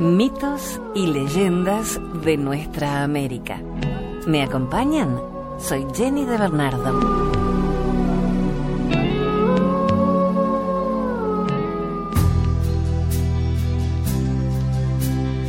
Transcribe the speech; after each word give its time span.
Mitos 0.00 0.80
y 0.94 1.08
leyendas 1.08 2.00
de 2.24 2.38
nuestra 2.38 3.02
América. 3.02 3.60
¿Me 4.26 4.42
acompañan? 4.42 5.20
Soy 5.58 5.84
Jenny 5.94 6.24
de 6.24 6.38
Bernardo. 6.38 7.30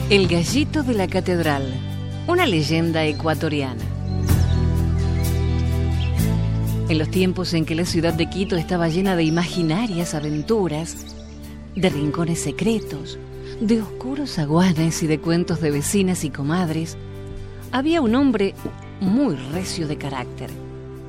El 0.10 0.28
gallito 0.28 0.84
de 0.84 0.96
la 0.96 1.08
catedral, 1.08 1.74
una 2.28 2.46
leyenda 2.46 3.06
ecuatoriana. 3.06 3.86
En 6.90 6.98
los 6.98 7.10
tiempos 7.10 7.54
en 7.54 7.66
que 7.66 7.76
la 7.76 7.86
ciudad 7.86 8.14
de 8.14 8.30
Quito 8.30 8.58
estaba 8.58 8.90
llena 8.90 9.16
de 9.16 9.24
imaginarias 9.24 10.14
aventuras, 10.14 11.06
de 11.74 11.90
rincones 11.90 12.42
secretos, 12.42 13.18
de 13.62 13.80
oscuros 13.80 14.40
aguanes 14.40 15.04
y 15.04 15.08
de 15.08 15.20
cuentos 15.20 15.62
de 15.62 15.70
vecinas 15.70 16.24
y 16.24 16.32
comadres, 16.32 16.98
había 17.72 18.02
un 18.02 18.16
hombre 18.16 18.56
muy 19.00 19.36
recio 19.36 19.88
de 19.88 19.98
carácter, 19.98 20.50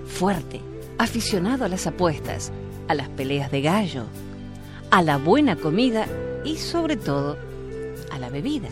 fuerte, 0.07 0.61
aficionado 0.99 1.65
a 1.65 1.69
las 1.69 1.87
apuestas, 1.87 2.53
a 2.89 2.95
las 2.95 3.09
peleas 3.09 3.51
de 3.51 3.63
gallo, 3.63 4.05
a 4.91 5.03
la 5.03 5.17
buena 5.17 5.57
comida 5.57 6.07
y 6.45 6.57
sobre 6.57 6.97
todo 6.97 7.39
a 8.11 8.19
la 8.19 8.29
bebida. 8.29 8.69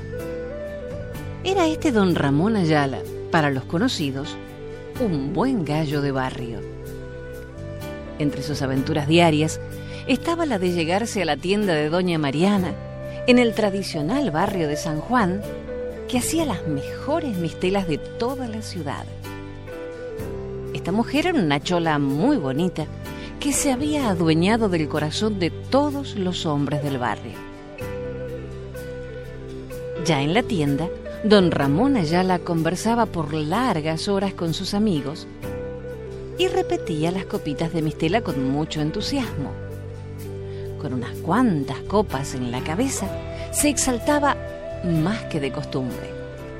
Era 1.43 1.67
este 1.67 1.91
don 1.91 2.15
Ramón 2.15 2.57
Ayala, 2.57 2.99
para 3.31 3.49
los 3.49 3.65
conocidos, 3.65 4.37
un 5.01 5.33
buen 5.33 5.65
gallo 5.65 6.03
de 6.03 6.13
barrio. 6.13 6.61
Entre 8.19 8.43
sus 8.43 8.61
aventuras 8.61 9.09
diarias 9.09 9.59
estaba 10.07 10.45
la 10.45 10.59
de 10.59 10.73
llegarse 10.73 11.23
a 11.23 11.25
la 11.25 11.39
tienda 11.39 11.73
de 11.73 11.89
Doña 11.89 12.19
Mariana, 12.19 12.75
en 13.31 13.39
el 13.39 13.55
tradicional 13.55 14.33
barrio 14.33 14.67
de 14.67 14.77
San 14.77 15.01
Juan, 15.01 15.41
que 16.09 16.19
hacía 16.19 16.45
las 16.45 16.67
mejores 16.67 17.37
mistelas 17.37 17.87
de 17.87 17.97
toda 17.97 18.49
la 18.49 18.61
ciudad. 18.61 19.05
Esta 20.75 20.91
mujer 20.91 21.29
era 21.29 21.39
una 21.39 21.63
chola 21.63 22.01
muy 22.01 22.39
bonita 22.39 22.87
que 23.39 23.53
se 23.53 23.71
había 23.71 24.09
adueñado 24.09 24.69
del 24.69 24.89
corazón 24.89 25.39
de 25.39 25.51
todos 25.51 26.17
los 26.17 26.45
hombres 26.45 26.83
del 26.83 26.99
barrio. 26.99 27.35
Ya 30.05 30.23
en 30.23 30.35
la 30.35 30.43
tienda, 30.43 30.89
don 31.23 31.53
Ramón 31.53 31.97
Ayala 31.97 32.41
conversaba 32.41 33.07
por 33.07 33.33
largas 33.33 34.09
horas 34.09 34.35
con 34.35 34.55
sus 34.55 34.75
amigos 34.75 35.29
y 36.37 36.49
repetía 36.49 37.13
las 37.13 37.27
copitas 37.27 37.73
de 37.73 37.83
mistela 37.83 38.23
con 38.23 38.51
mucho 38.51 38.81
entusiasmo. 38.81 39.70
Con 40.81 40.95
unas 40.95 41.15
cuantas 41.19 41.79
copas 41.81 42.35
en 42.35 42.51
la 42.51 42.63
cabeza, 42.63 43.07
se 43.53 43.69
exaltaba 43.69 44.37
más 44.85 45.25
que 45.25 45.41
de 45.41 45.53
costumbre. 45.53 46.11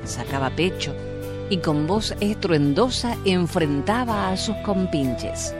Sacaba 0.05 0.49
pecho 0.51 0.93
y 1.49 1.57
con 1.57 1.87
voz 1.87 2.15
estruendosa 2.19 3.17
enfrentaba 3.25 4.29
a 4.29 4.37
sus 4.37 4.55
compinches. 4.57 5.55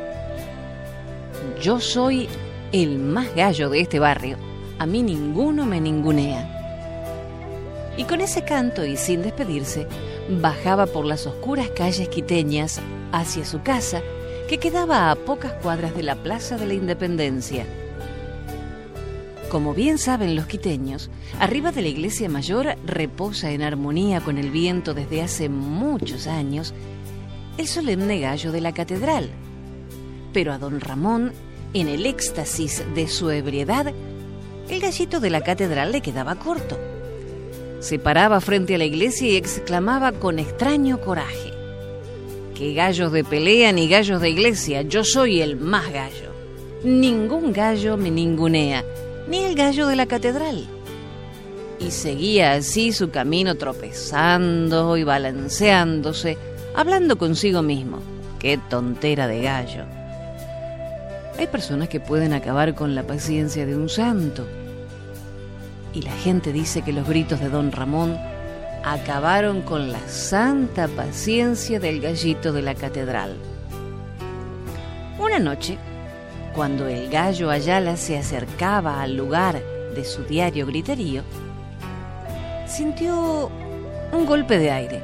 Yo 1.61 1.79
soy 1.79 2.29
el 2.71 2.99
más 2.99 3.33
gallo 3.35 3.69
de 3.69 3.81
este 3.81 3.99
barrio. 3.99 4.37
A 4.79 4.85
mí 4.85 5.01
ninguno 5.03 5.65
me 5.65 5.81
ningunea 5.81 6.61
y 7.97 8.05
con 8.05 8.21
ese 8.21 8.43
canto 8.43 8.85
y 8.85 8.97
sin 8.97 9.21
despedirse, 9.21 9.87
bajaba 10.29 10.85
por 10.85 11.05
las 11.05 11.27
oscuras 11.27 11.69
calles 11.69 12.07
quiteñas 12.09 12.79
hacia 13.11 13.45
su 13.45 13.61
casa, 13.61 14.01
que 14.47 14.57
quedaba 14.57 15.11
a 15.11 15.15
pocas 15.15 15.53
cuadras 15.61 15.95
de 15.95 16.03
la 16.03 16.15
Plaza 16.15 16.57
de 16.57 16.67
la 16.67 16.73
Independencia. 16.73 17.65
Como 19.51 19.73
bien 19.73 19.97
saben 19.97 20.37
los 20.37 20.45
quiteños, 20.45 21.09
arriba 21.37 21.73
de 21.73 21.81
la 21.81 21.89
iglesia 21.89 22.29
mayor 22.29 22.77
reposa 22.85 23.51
en 23.51 23.63
armonía 23.63 24.21
con 24.21 24.37
el 24.37 24.49
viento 24.49 24.93
desde 24.93 25.21
hace 25.21 25.49
muchos 25.49 26.25
años 26.25 26.73
el 27.57 27.67
solemne 27.67 28.21
gallo 28.21 28.53
de 28.53 28.61
la 28.61 28.73
catedral. 28.73 29.29
Pero 30.31 30.53
a 30.53 30.57
don 30.57 30.79
Ramón, 30.79 31.33
en 31.73 31.89
el 31.89 32.05
éxtasis 32.05 32.85
de 32.95 33.09
su 33.09 33.29
ebriedad, 33.29 33.91
el 34.69 34.79
gallito 34.79 35.19
de 35.19 35.29
la 35.29 35.41
catedral 35.41 35.91
le 35.91 35.99
quedaba 35.99 36.35
corto 36.35 36.79
se 37.81 37.97
paraba 37.97 38.39
frente 38.41 38.75
a 38.75 38.77
la 38.77 38.85
iglesia 38.85 39.27
y 39.27 39.35
exclamaba 39.35 40.11
con 40.11 40.37
extraño 40.37 41.01
coraje, 41.01 41.51
¡Qué 42.55 42.75
gallos 42.75 43.11
de 43.11 43.23
pelea 43.23 43.71
ni 43.71 43.89
gallos 43.89 44.21
de 44.21 44.29
iglesia! 44.29 44.83
Yo 44.83 45.03
soy 45.03 45.41
el 45.41 45.57
más 45.57 45.91
gallo. 45.91 46.29
Ningún 46.83 47.51
gallo 47.51 47.97
me 47.97 48.11
ningunea, 48.11 48.85
ni 49.31 49.45
el 49.45 49.55
gallo 49.55 49.87
de 49.87 49.95
la 49.95 50.07
catedral. 50.07 50.67
Y 51.79 51.91
seguía 51.91 52.51
así 52.51 52.91
su 52.91 53.11
camino 53.11 53.55
tropezando 53.55 54.97
y 54.97 55.05
balanceándose, 55.05 56.37
hablando 56.75 57.17
consigo 57.17 57.61
mismo. 57.61 57.99
¡Qué 58.39 58.59
tontera 58.69 59.27
de 59.27 59.41
gallo! 59.41 59.85
Hay 61.39 61.47
personas 61.47 61.87
que 61.87 62.01
pueden 62.01 62.33
acabar 62.33 62.75
con 62.75 62.93
la 62.93 63.03
paciencia 63.03 63.65
de 63.65 63.75
un 63.75 63.87
santo 63.87 64.45
y 65.93 66.01
la 66.01 66.11
gente 66.11 66.51
dice 66.51 66.81
que 66.81 66.91
los 66.91 67.07
gritos 67.07 67.39
de 67.39 67.49
don 67.49 67.71
Ramón 67.71 68.17
acabaron 68.83 69.61
con 69.61 69.93
la 69.93 70.07
santa 70.09 70.89
paciencia 70.89 71.79
del 71.79 72.01
gallito 72.01 72.51
de 72.51 72.61
la 72.61 72.75
catedral. 72.75 73.37
Una 75.19 75.39
noche, 75.39 75.77
cuando 76.53 76.87
el 76.87 77.09
gallo 77.09 77.49
Ayala 77.49 77.97
se 77.97 78.17
acercaba 78.17 79.01
al 79.01 79.15
lugar 79.15 79.61
de 79.95 80.03
su 80.03 80.23
diario 80.23 80.65
griterío, 80.65 81.23
sintió 82.67 83.49
un 84.11 84.25
golpe 84.25 84.57
de 84.57 84.71
aire, 84.71 85.03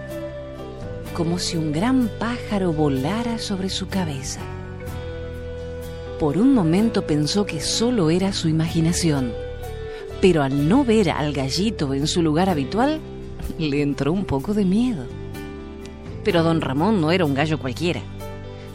como 1.16 1.40
si 1.40 1.58
un 1.58 1.72
gran 1.72 2.10
pájaro 2.20 2.74
volara 2.74 3.38
sobre 3.38 3.70
su 3.70 3.88
cabeza. 3.88 4.42
Por 6.20 6.38
un 6.38 6.54
momento 6.54 7.06
pensó 7.06 7.46
que 7.46 7.62
solo 7.62 8.10
era 8.10 8.34
su 8.34 8.48
imaginación 8.48 9.32
pero 10.22 10.44
al 10.44 10.68
no 10.68 10.84
ver 10.84 11.10
al 11.12 11.34
gallito 11.34 11.94
en 11.94 12.08
su 12.08 12.22
lugar 12.22 12.50
habitual, 12.50 13.00
le 13.60 13.82
entró 13.82 14.12
un 14.12 14.26
poco 14.26 14.54
de 14.54 14.66
miedo. 14.66 15.06
Pero 16.24 16.44
don 16.44 16.62
Ramón 16.62 17.00
no 17.00 17.12
era 17.12 17.26
un 17.26 17.34
gallo 17.34 17.60
cualquiera. 17.60 18.02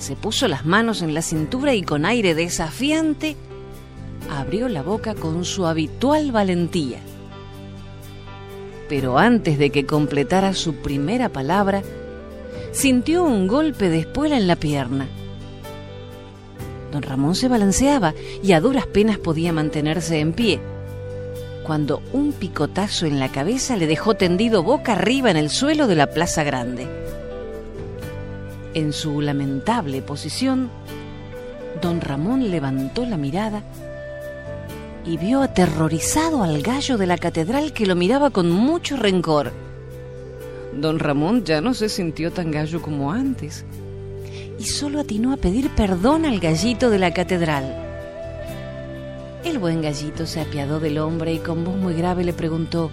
Se 0.02 0.16
puso 0.16 0.48
las 0.48 0.66
manos 0.66 1.00
en 1.00 1.14
la 1.14 1.22
cintura 1.22 1.74
y 1.74 1.82
con 1.84 2.04
aire 2.04 2.34
desafiante 2.34 3.36
abrió 4.28 4.68
la 4.68 4.82
boca 4.82 5.14
con 5.14 5.44
su 5.44 5.64
habitual 5.64 6.32
valentía. 6.32 6.98
Pero 8.88 9.16
antes 9.16 9.60
de 9.60 9.70
que 9.70 9.86
completara 9.86 10.54
su 10.54 10.74
primera 10.74 11.28
palabra, 11.28 11.82
sintió 12.72 13.22
un 13.22 13.46
golpe 13.46 13.90
de 13.90 14.00
espuela 14.00 14.36
en 14.36 14.48
la 14.48 14.56
pierna. 14.56 15.06
Don 16.90 17.02
Ramón 17.02 17.36
se 17.36 17.46
balanceaba 17.46 18.12
y 18.42 18.54
a 18.54 18.60
duras 18.60 18.88
penas 18.88 19.18
podía 19.18 19.52
mantenerse 19.52 20.18
en 20.18 20.32
pie 20.32 20.60
cuando 21.62 22.02
un 22.12 22.32
picotazo 22.32 23.06
en 23.06 23.20
la 23.20 23.30
cabeza 23.30 23.76
le 23.76 23.86
dejó 23.86 24.14
tendido 24.14 24.64
boca 24.64 24.94
arriba 24.94 25.30
en 25.30 25.36
el 25.36 25.48
suelo 25.48 25.86
de 25.86 25.94
la 25.94 26.08
Plaza 26.08 26.42
Grande. 26.42 27.01
En 28.74 28.94
su 28.94 29.20
lamentable 29.20 30.00
posición, 30.00 30.70
don 31.82 32.00
Ramón 32.00 32.50
levantó 32.50 33.04
la 33.04 33.18
mirada 33.18 33.62
y 35.04 35.18
vio 35.18 35.42
aterrorizado 35.42 36.42
al 36.42 36.62
gallo 36.62 36.96
de 36.96 37.06
la 37.06 37.18
catedral 37.18 37.74
que 37.74 37.84
lo 37.84 37.96
miraba 37.96 38.30
con 38.30 38.50
mucho 38.50 38.96
rencor. 38.96 39.52
Don 40.80 40.98
Ramón 40.98 41.44
ya 41.44 41.60
no 41.60 41.74
se 41.74 41.90
sintió 41.90 42.32
tan 42.32 42.50
gallo 42.50 42.80
como 42.80 43.12
antes 43.12 43.66
y 44.58 44.64
solo 44.64 45.00
atinó 45.00 45.34
a 45.34 45.36
pedir 45.36 45.68
perdón 45.70 46.24
al 46.24 46.40
gallito 46.40 46.88
de 46.88 46.98
la 46.98 47.12
catedral. 47.12 47.76
El 49.44 49.58
buen 49.58 49.82
gallito 49.82 50.24
se 50.24 50.40
apiadó 50.40 50.80
del 50.80 50.96
hombre 50.96 51.34
y 51.34 51.38
con 51.40 51.62
voz 51.64 51.76
muy 51.76 51.92
grave 51.92 52.24
le 52.24 52.32
preguntó, 52.32 52.90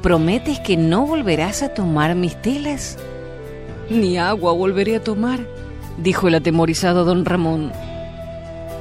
¿Prometes 0.00 0.60
que 0.60 0.78
no 0.78 1.06
volverás 1.06 1.62
a 1.62 1.74
tomar 1.74 2.14
mis 2.14 2.40
telas? 2.40 2.98
Ni 3.90 4.18
agua 4.18 4.52
volveré 4.52 4.96
a 4.96 5.02
tomar, 5.02 5.46
dijo 5.98 6.28
el 6.28 6.36
atemorizado 6.36 7.04
don 7.04 7.24
Ramón. 7.24 7.72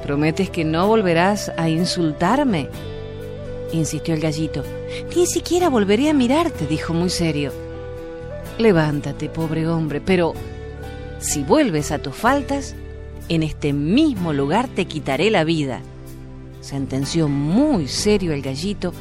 ¿Prometes 0.03 0.49
que 0.49 0.63
no 0.63 0.87
volverás 0.87 1.51
a 1.57 1.69
insultarme? 1.69 2.69
insistió 3.71 4.13
el 4.13 4.19
gallito. 4.19 4.63
Ni 5.15 5.25
siquiera 5.25 5.69
volveré 5.69 6.09
a 6.09 6.13
mirarte, 6.13 6.67
dijo 6.67 6.93
muy 6.93 7.09
serio. 7.09 7.51
Levántate, 8.59 9.29
pobre 9.29 9.67
hombre, 9.67 9.99
pero 9.99 10.33
si 11.19 11.43
vuelves 11.43 11.91
a 11.91 11.99
tus 11.99 12.15
faltas, 12.15 12.75
en 13.29 13.41
este 13.43 13.73
mismo 13.73 14.31
lugar 14.31 14.67
te 14.67 14.85
quitaré 14.85 15.31
la 15.31 15.43
vida 15.43 15.81
sentenció 16.63 17.27
muy 17.27 17.87
serio 17.87 18.33
el 18.33 18.41
gallito 18.41 18.93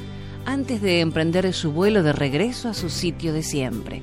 antes 0.44 0.82
de 0.82 1.00
emprender 1.00 1.52
su 1.52 1.72
vuelo 1.72 2.02
de 2.02 2.12
regreso 2.12 2.68
a 2.68 2.74
su 2.74 2.90
sitio 2.90 3.32
de 3.32 3.42
siempre. 3.42 4.02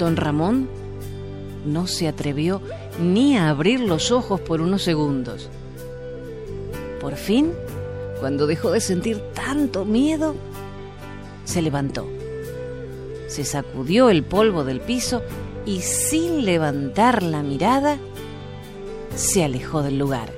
Don 0.00 0.16
Ramón 0.16 0.66
no 1.66 1.86
se 1.86 2.08
atrevió 2.08 2.62
ni 2.98 3.36
a 3.36 3.50
abrir 3.50 3.80
los 3.80 4.10
ojos 4.10 4.40
por 4.40 4.62
unos 4.62 4.82
segundos. 4.82 5.50
Por 7.02 7.16
fin 7.16 7.52
cuando 8.18 8.46
dejó 8.46 8.70
de 8.70 8.80
sentir 8.80 9.20
tanto 9.34 9.84
miedo, 9.84 10.34
se 11.44 11.60
levantó. 11.60 12.08
Se 13.28 13.44
sacudió 13.44 14.08
el 14.08 14.22
polvo 14.22 14.64
del 14.64 14.80
piso 14.80 15.22
y 15.66 15.80
sin 15.82 16.46
levantar 16.46 17.22
la 17.22 17.42
mirada, 17.42 17.98
se 19.14 19.44
alejó 19.44 19.82
del 19.82 19.98
lugar. 19.98 20.32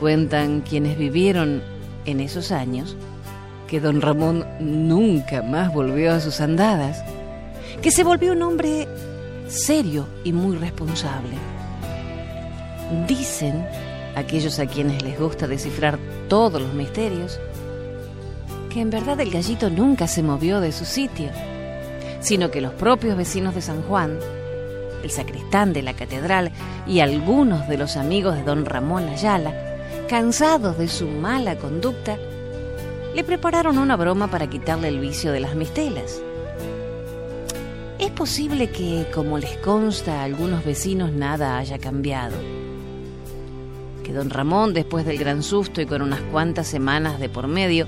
Cuentan 0.00 0.60
quienes 0.60 0.98
vivieron 0.98 1.62
en 2.04 2.20
esos 2.20 2.52
años 2.52 2.94
que 3.66 3.80
don 3.80 4.02
Ramón 4.02 4.44
nunca 4.60 5.42
más 5.42 5.72
volvió 5.72 6.12
a 6.12 6.20
sus 6.20 6.42
andadas, 6.42 7.02
que 7.82 7.90
se 7.90 8.04
volvió 8.04 8.32
un 8.32 8.42
hombre 8.42 8.88
serio 9.48 10.06
y 10.24 10.32
muy 10.32 10.56
responsable. 10.56 11.36
Dicen 13.06 13.66
aquellos 14.16 14.58
a 14.58 14.66
quienes 14.66 15.02
les 15.02 15.18
gusta 15.18 15.46
descifrar 15.46 15.98
todos 16.28 16.60
los 16.60 16.74
misterios, 16.74 17.40
que 18.70 18.80
en 18.80 18.90
verdad 18.90 19.20
el 19.20 19.30
gallito 19.30 19.70
nunca 19.70 20.06
se 20.06 20.22
movió 20.22 20.60
de 20.60 20.72
su 20.72 20.84
sitio, 20.84 21.30
sino 22.20 22.50
que 22.50 22.60
los 22.60 22.72
propios 22.74 23.16
vecinos 23.16 23.54
de 23.54 23.62
San 23.62 23.82
Juan, 23.82 24.18
el 25.02 25.10
sacristán 25.10 25.72
de 25.72 25.82
la 25.82 25.94
catedral 25.94 26.50
y 26.86 27.00
algunos 27.00 27.68
de 27.68 27.78
los 27.78 27.96
amigos 27.96 28.34
de 28.34 28.42
don 28.42 28.64
Ramón 28.64 29.08
Ayala, 29.08 29.54
cansados 30.08 30.78
de 30.78 30.88
su 30.88 31.06
mala 31.06 31.56
conducta, 31.56 32.18
le 33.14 33.24
prepararon 33.24 33.78
una 33.78 33.96
broma 33.96 34.28
para 34.28 34.48
quitarle 34.48 34.88
el 34.88 35.00
vicio 35.00 35.32
de 35.32 35.40
las 35.40 35.54
mistelas. 35.54 36.20
Posible 38.18 38.68
que, 38.70 39.06
como 39.14 39.38
les 39.38 39.56
consta 39.58 40.20
a 40.20 40.24
algunos 40.24 40.64
vecinos, 40.64 41.12
nada 41.12 41.56
haya 41.56 41.78
cambiado. 41.78 42.34
Que 44.02 44.12
don 44.12 44.28
Ramón, 44.28 44.74
después 44.74 45.06
del 45.06 45.18
gran 45.18 45.44
susto 45.44 45.80
y 45.80 45.86
con 45.86 46.02
unas 46.02 46.20
cuantas 46.22 46.66
semanas 46.66 47.20
de 47.20 47.28
por 47.28 47.46
medio, 47.46 47.86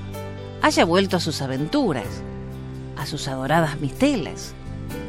haya 0.63 0.85
vuelto 0.85 1.17
a 1.17 1.21
sus 1.21 1.43
aventuras, 1.43 2.07
a 2.97 3.07
sus 3.07 3.27
adoradas 3.27 3.81
mistelas, 3.81 4.55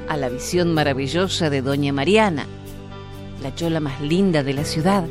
a 0.10 0.18
la 0.18 0.28
visión 0.28 0.74
maravillosa 0.74 1.52
de 1.52 1.62
doña 1.62 1.94
Mariana, 1.94 2.48
la 3.44 3.54
chola 3.54 3.80
más 3.80 4.02
linda 4.02 4.42
de 4.42 4.56
la 4.56 4.66
ciudad, 4.66 5.04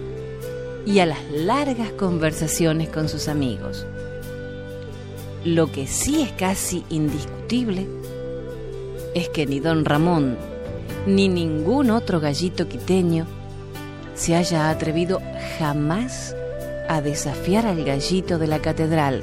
y 0.87 0.99
a 0.99 1.07
las 1.07 1.23
largas 1.31 1.93
conversaciones 1.93 2.89
con 2.89 3.09
sus 3.09 3.29
amigos. 3.29 3.87
Lo 5.45 5.71
que 5.71 5.87
sí 5.87 6.23
es 6.23 6.33
casi 6.33 6.85
indiscutible 6.91 7.87
es 9.15 9.29
que 9.29 9.47
ni 9.47 9.61
don 9.61 9.85
Ramón 9.85 10.37
ni 11.07 11.29
ningún 11.29 11.91
otro 11.91 12.21
gallito 12.21 12.69
quiteño 12.69 13.27
se 14.15 14.37
haya 14.37 14.71
atrevido 14.71 15.21
jamás 15.59 16.35
a 16.89 17.01
desafiar 17.01 17.67
al 17.67 17.85
gallito 17.85 18.39
de 18.39 18.47
la 18.47 18.59
catedral, 18.59 19.23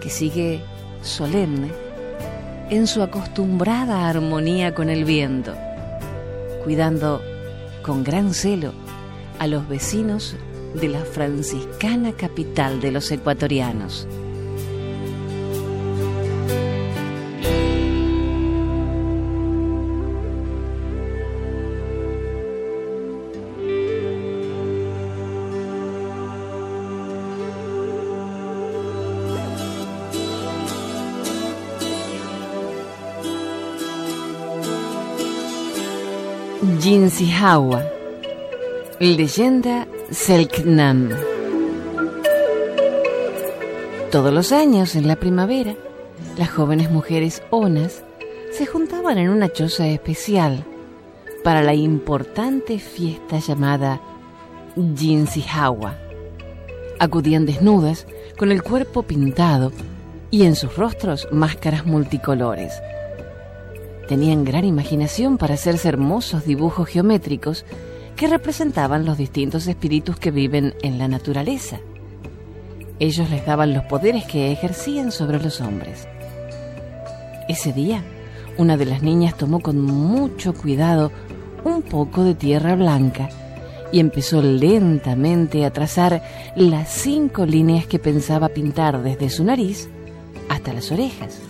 que 0.00 0.08
sigue 0.08 0.60
solemne 1.02 1.70
en 2.70 2.86
su 2.86 3.02
acostumbrada 3.02 4.08
armonía 4.08 4.74
con 4.74 4.88
el 4.88 5.04
viento, 5.04 5.54
cuidando 6.64 7.20
con 7.82 8.04
gran 8.04 8.32
celo 8.32 8.72
a 9.38 9.46
los 9.46 9.68
vecinos 9.68 10.36
de 10.74 10.88
la 10.88 11.00
franciscana 11.00 12.12
capital 12.12 12.80
de 12.80 12.92
los 12.92 13.10
ecuatorianos. 13.10 14.06
Jinsihawa, 37.08 37.90
leyenda 39.00 39.86
Selknam. 40.10 41.08
Todos 44.12 44.30
los 44.30 44.52
años, 44.52 44.94
en 44.94 45.08
la 45.08 45.16
primavera, 45.16 45.74
las 46.36 46.50
jóvenes 46.50 46.90
mujeres 46.90 47.42
onas 47.48 48.04
se 48.52 48.66
juntaban 48.66 49.16
en 49.16 49.30
una 49.30 49.50
choza 49.50 49.88
especial 49.88 50.66
para 51.42 51.62
la 51.62 51.72
importante 51.72 52.78
fiesta 52.78 53.38
llamada 53.38 54.02
Jinsihawa. 54.76 55.96
Acudían 56.98 57.46
desnudas, 57.46 58.06
con 58.36 58.52
el 58.52 58.62
cuerpo 58.62 59.02
pintado 59.02 59.72
y 60.30 60.44
en 60.44 60.54
sus 60.54 60.76
rostros 60.76 61.26
máscaras 61.32 61.86
multicolores 61.86 62.74
Tenían 64.08 64.42
gran 64.42 64.64
imaginación 64.64 65.36
para 65.36 65.54
hacerse 65.54 65.86
hermosos 65.86 66.46
dibujos 66.46 66.88
geométricos 66.88 67.66
que 68.16 68.26
representaban 68.26 69.04
los 69.04 69.18
distintos 69.18 69.66
espíritus 69.66 70.18
que 70.18 70.30
viven 70.30 70.74
en 70.82 70.98
la 70.98 71.08
naturaleza. 71.08 71.78
Ellos 73.00 73.28
les 73.28 73.44
daban 73.44 73.74
los 73.74 73.84
poderes 73.84 74.24
que 74.24 74.50
ejercían 74.50 75.12
sobre 75.12 75.40
los 75.40 75.60
hombres. 75.60 76.08
Ese 77.50 77.74
día, 77.74 78.02
una 78.56 78.78
de 78.78 78.86
las 78.86 79.02
niñas 79.02 79.36
tomó 79.36 79.60
con 79.60 79.80
mucho 79.80 80.54
cuidado 80.54 81.12
un 81.62 81.82
poco 81.82 82.24
de 82.24 82.34
tierra 82.34 82.76
blanca 82.76 83.28
y 83.92 84.00
empezó 84.00 84.40
lentamente 84.40 85.66
a 85.66 85.70
trazar 85.70 86.22
las 86.56 86.88
cinco 86.88 87.44
líneas 87.44 87.86
que 87.86 87.98
pensaba 87.98 88.48
pintar 88.48 89.02
desde 89.02 89.28
su 89.28 89.44
nariz 89.44 89.90
hasta 90.48 90.72
las 90.72 90.90
orejas. 90.90 91.47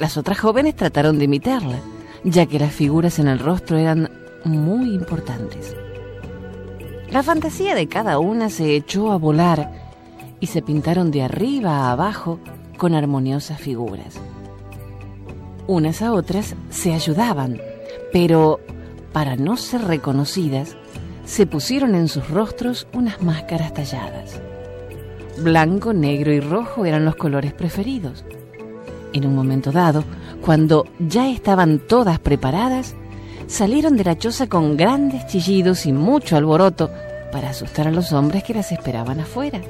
Las 0.00 0.16
otras 0.16 0.40
jóvenes 0.40 0.76
trataron 0.76 1.18
de 1.18 1.26
imitarla, 1.26 1.78
ya 2.24 2.46
que 2.46 2.58
las 2.58 2.72
figuras 2.72 3.18
en 3.18 3.28
el 3.28 3.38
rostro 3.38 3.76
eran 3.76 4.10
muy 4.44 4.94
importantes. 4.94 5.76
La 7.10 7.22
fantasía 7.22 7.74
de 7.74 7.86
cada 7.86 8.18
una 8.18 8.48
se 8.48 8.74
echó 8.74 9.12
a 9.12 9.18
volar 9.18 9.70
y 10.40 10.46
se 10.46 10.62
pintaron 10.62 11.10
de 11.10 11.22
arriba 11.22 11.72
a 11.72 11.92
abajo 11.92 12.40
con 12.78 12.94
armoniosas 12.94 13.60
figuras. 13.60 14.18
Unas 15.66 16.00
a 16.00 16.14
otras 16.14 16.56
se 16.70 16.94
ayudaban, 16.94 17.60
pero 18.10 18.58
para 19.12 19.36
no 19.36 19.58
ser 19.58 19.82
reconocidas, 19.82 20.78
se 21.26 21.44
pusieron 21.44 21.94
en 21.94 22.08
sus 22.08 22.30
rostros 22.30 22.88
unas 22.94 23.20
máscaras 23.20 23.74
talladas. 23.74 24.40
Blanco, 25.42 25.92
negro 25.92 26.32
y 26.32 26.40
rojo 26.40 26.86
eran 26.86 27.04
los 27.04 27.16
colores 27.16 27.52
preferidos. 27.52 28.24
En 29.12 29.26
un 29.26 29.34
momento 29.34 29.72
dado, 29.72 30.04
cuando 30.40 30.86
ya 30.98 31.28
estaban 31.28 31.80
todas 31.80 32.18
preparadas, 32.18 32.94
salieron 33.46 33.96
de 33.96 34.04
la 34.04 34.16
choza 34.16 34.48
con 34.48 34.76
grandes 34.76 35.26
chillidos 35.26 35.86
y 35.86 35.92
mucho 35.92 36.36
alboroto 36.36 36.90
para 37.32 37.50
asustar 37.50 37.88
a 37.88 37.90
los 37.90 38.12
hombres 38.12 38.44
que 38.44 38.54
las 38.54 38.72
esperaban 38.72 39.20
afuera. 39.20 39.60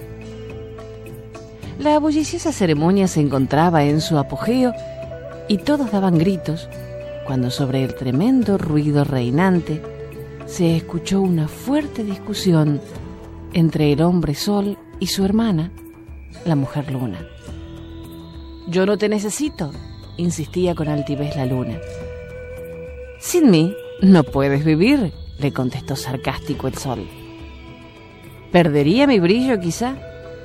La 1.79 1.99
bulliciosa 1.99 2.53
ceremonia 2.53 3.09
se 3.09 3.21
encontraba 3.21 3.85
en 3.85 4.03
su 4.03 4.19
apogeo 4.19 4.75
y 5.49 5.59
todos 5.59 5.91
daban 5.91 6.19
gritos 6.19 6.69
cuando 7.27 7.51
sobre 7.51 7.83
el 7.85 7.95
tremendo 7.95 8.59
ruido 8.59 9.05
reinante 9.05 9.83
se 10.47 10.77
escuchó 10.77 11.23
una 11.23 11.49
fuerte 11.49 12.05
discusión 12.05 12.81
entre 13.53 13.93
el 13.93 14.03
hombre 14.03 14.35
sol 14.35 14.77
y 14.99 15.07
su 15.07 15.25
hermana, 15.25 15.73
la 16.45 16.57
mujer 16.57 16.93
luna. 16.93 17.21
Yo 18.71 18.87
no 18.87 18.97
te 18.99 19.09
necesito, 19.09 19.73
insistía 20.17 20.77
con 20.77 20.87
altivez 20.87 21.35
la 21.35 21.45
luna. 21.45 21.81
Sin 23.19 23.51
mí 23.51 23.75
no 24.01 24.23
puedes 24.23 24.65
vivir, 24.65 25.13
le 25.41 25.53
contestó 25.53 25.97
sarcástico 25.97 26.69
el 26.69 26.75
sol. 26.75 27.09
Perdería 28.53 29.09
mi 29.09 29.19
brillo 29.19 29.59
quizá, 29.59 29.97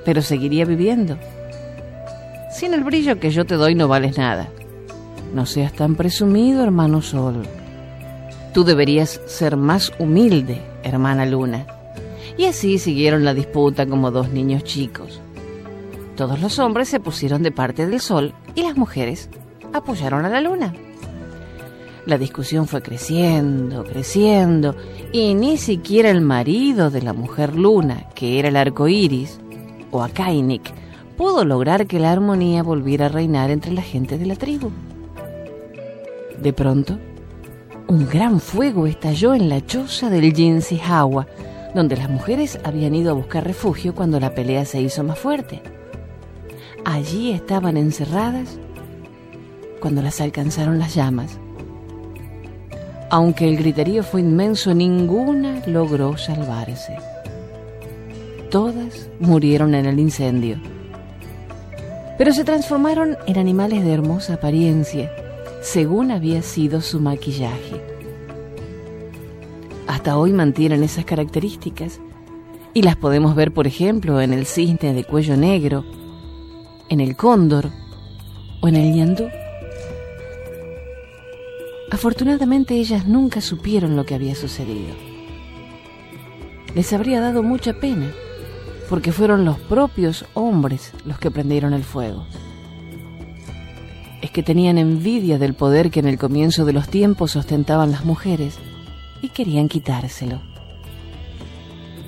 pero 0.06 0.24
seguiría 0.24 0.66
viviendo. 0.66 1.20
Sin 2.52 2.74
el 2.74 2.84
brillo 2.84 3.20
que 3.20 3.30
yo 3.30 3.46
te 3.46 3.56
doy 3.56 3.76
no 3.76 3.88
vales 3.88 4.18
nada. 4.18 4.50
No 5.36 5.46
seas 5.46 5.74
tan 5.74 5.94
presumido, 5.94 6.64
hermano 6.64 7.04
sol. 7.04 7.44
Tú 8.56 8.64
deberías 8.64 9.22
ser 9.28 9.56
más 9.56 9.94
humilde, 10.00 10.64
hermana 10.82 11.28
luna. 11.28 11.68
Y 12.40 12.46
así 12.46 12.80
siguieron 12.80 13.24
la 13.24 13.36
disputa 13.36 13.86
como 13.86 14.10
dos 14.10 14.32
niños 14.32 14.64
chicos. 14.64 15.22
Todos 16.16 16.40
los 16.40 16.60
hombres 16.60 16.88
se 16.88 17.02
pusieron 17.02 17.44
de 17.44 17.52
parte 17.52 17.88
del 17.88 18.00
sol 18.00 18.34
y 18.56 18.64
las 18.64 18.78
mujeres 18.78 19.30
apoyaron 19.74 20.26
a 20.26 20.30
la 20.30 20.40
luna. 20.40 20.74
La 22.06 22.18
discusión 22.18 22.68
fue 22.68 22.82
creciendo, 22.82 23.84
creciendo, 23.84 24.76
y 25.12 25.34
ni 25.34 25.58
siquiera 25.58 26.10
el 26.10 26.22
marido 26.22 26.90
de 26.90 27.02
la 27.02 27.14
mujer 27.14 27.56
luna, 27.56 28.06
que 28.14 28.40
era 28.40 28.48
el 28.48 28.56
arco 28.56 28.88
iris, 28.88 29.40
o 29.92 30.04
Akainik, 30.04 30.72
pudo 31.18 31.44
lograr 31.44 31.88
que 31.88 32.00
la 32.00 32.12
armonía 32.12 32.64
volviera 32.64 33.08
a 33.08 33.10
reinar 33.10 33.50
entre 33.50 33.72
la 33.72 33.82
gente 33.82 34.18
de 34.18 34.26
la 34.28 34.36
tribu. 34.36 34.72
De 36.42 36.54
pronto, 36.54 36.98
un 37.88 38.08
gran 38.08 38.40
fuego 38.40 38.88
estalló 38.88 39.34
en 39.34 39.50
la 39.50 39.66
choza 39.66 40.10
del 40.10 40.34
Jinsihawa, 40.34 41.28
donde 41.74 41.98
las 41.98 42.10
mujeres 42.10 42.60
habían 42.64 42.96
ido 42.96 43.12
a 43.12 43.16
buscar 43.16 43.44
refugio 43.44 43.94
cuando 43.96 44.20
la 44.20 44.34
pelea 44.34 44.64
se 44.66 44.80
hizo 44.80 45.04
más 45.04 45.20
fuerte. 45.20 45.75
Allí 46.86 47.32
estaban 47.32 47.78
encerradas 47.78 48.60
cuando 49.82 50.04
las 50.04 50.22
alcanzaron 50.22 50.78
las 50.78 50.94
llamas. 50.94 51.40
Aunque 53.10 53.50
el 53.50 53.58
griterío 53.58 54.04
fue 54.04 54.22
inmenso, 54.22 54.74
ninguna 54.74 55.64
logró 55.66 56.16
salvarse. 56.16 56.96
Todas 58.52 59.10
murieron 59.20 59.74
en 59.74 59.88
el 59.88 60.00
incendio. 60.00 60.58
Pero 62.20 62.32
se 62.34 62.44
transformaron 62.44 63.18
en 63.26 63.38
animales 63.40 63.84
de 63.84 63.92
hermosa 63.92 64.36
apariencia, 64.36 65.12
según 65.62 66.12
había 66.12 66.44
sido 66.44 66.82
su 66.82 67.00
maquillaje. 67.00 67.82
Hasta 69.88 70.18
hoy 70.18 70.34
mantienen 70.34 70.84
esas 70.84 71.04
características 71.04 72.00
y 72.76 72.84
las 72.84 72.96
podemos 72.96 73.36
ver, 73.36 73.52
por 73.52 73.66
ejemplo, 73.66 74.22
en 74.22 74.34
el 74.34 74.46
cisne 74.46 74.94
de 74.94 75.04
cuello 75.04 75.36
negro, 75.36 75.84
en 76.90 77.00
el 77.00 77.16
cóndor 77.16 77.72
o 78.62 78.68
en 78.68 78.76
el 78.76 78.92
ñandú. 78.92 79.28
Afortunadamente 81.92 82.76
ellas 82.76 83.08
nunca 83.08 83.42
supieron 83.42 83.96
lo 83.96 84.06
que 84.06 84.16
había 84.16 84.36
sucedido. 84.36 84.94
Les 86.74 86.92
habría 86.94 87.22
dado 87.22 87.42
mucha 87.42 87.74
pena, 87.74 88.12
porque 88.90 89.12
fueron 89.12 89.46
los 89.46 89.58
propios 89.60 90.26
hombres 90.34 90.92
los 91.06 91.20
que 91.20 91.32
prendieron 91.32 91.74
el 91.74 91.84
fuego. 91.84 92.26
Es 94.22 94.32
que 94.32 94.44
tenían 94.44 94.78
envidia 94.78 95.38
del 95.38 95.54
poder 95.54 95.92
que 95.92 96.00
en 96.00 96.08
el 96.08 96.18
comienzo 96.18 96.66
de 96.66 96.74
los 96.74 96.90
tiempos 96.90 97.36
ostentaban 97.36 97.92
las 97.92 98.04
mujeres 98.04 98.58
y 99.22 99.30
querían 99.30 99.70
quitárselo. 99.70 100.42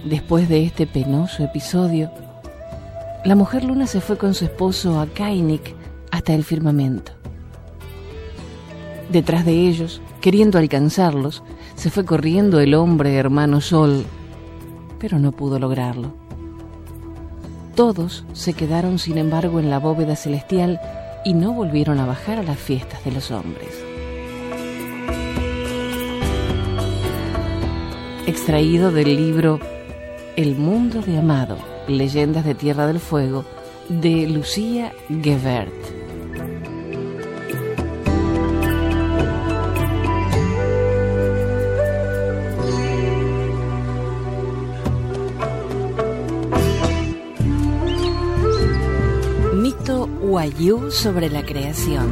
Después 0.04 0.50
de 0.50 0.64
este 0.66 0.88
penoso 0.88 1.44
episodio, 1.44 2.12
la 3.26 3.36
mujer 3.36 3.64
luna 3.64 3.88
se 3.88 4.02
fue 4.02 4.18
con 4.18 4.34
su 4.34 4.46
esposo 4.46 5.00
a 5.00 5.08
Kainik 5.08 5.76
hasta 6.12 6.34
el 6.34 6.44
firmamento. 6.44 7.12
Detrás 9.10 9.46
de 9.46 9.68
ellos, 9.68 10.02
queriendo 10.22 10.58
alcanzarlos, 10.58 11.44
se 11.76 11.90
fue 11.90 12.06
corriendo 12.06 12.60
el 12.60 12.74
hombre 12.74 13.16
hermano 13.16 13.62
Sol, 13.62 14.06
pero 15.00 15.20
no 15.20 15.32
pudo 15.32 15.60
lograrlo. 15.60 16.14
Todos 17.76 18.26
se 18.34 18.54
quedaron, 18.54 18.98
sin 18.98 19.18
embargo, 19.18 19.60
en 19.60 19.70
la 19.70 19.80
bóveda 19.80 20.16
celestial 20.16 20.80
y 21.24 21.34
no 21.34 21.54
volvieron 21.54 22.00
a 22.00 22.06
bajar 22.06 22.40
a 22.40 22.44
las 22.44 22.58
fiestas 22.58 23.04
de 23.06 23.12
los 23.12 23.32
hombres. 23.32 23.84
Extraído 28.26 28.92
del 28.92 29.16
libro 29.16 29.60
El 30.36 30.56
mundo 30.56 31.02
de 31.02 31.18
Amado, 31.18 31.58
Leyendas 31.88 32.46
de 32.46 32.56
Tierra 32.56 32.88
del 32.88 33.00
Fuego, 33.00 33.46
de 33.90 34.28
Lucía 34.28 34.94
Gebert. 35.22 35.98
Wayuu 50.28 50.92
sobre 50.92 51.30
la 51.30 51.44
creación. 51.46 52.12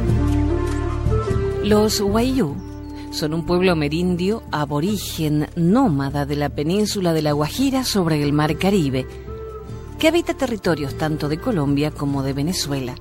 Los 1.64 2.00
Wayuu 2.00 2.56
son 3.10 3.34
un 3.34 3.44
pueblo 3.44 3.72
amerindio 3.72 4.42
aborigen 4.50 5.48
nómada 5.54 6.24
de 6.24 6.36
la 6.36 6.48
península 6.48 7.12
de 7.12 7.22
la 7.22 7.32
Guajira 7.32 7.84
sobre 7.84 8.22
el 8.22 8.32
Mar 8.32 8.56
Caribe, 8.56 9.06
que 9.98 10.08
habita 10.08 10.34
territorios 10.34 10.96
tanto 10.96 11.28
de 11.28 11.38
Colombia 11.38 11.90
como 11.90 12.22
de 12.22 12.32
Venezuela, 12.32 12.94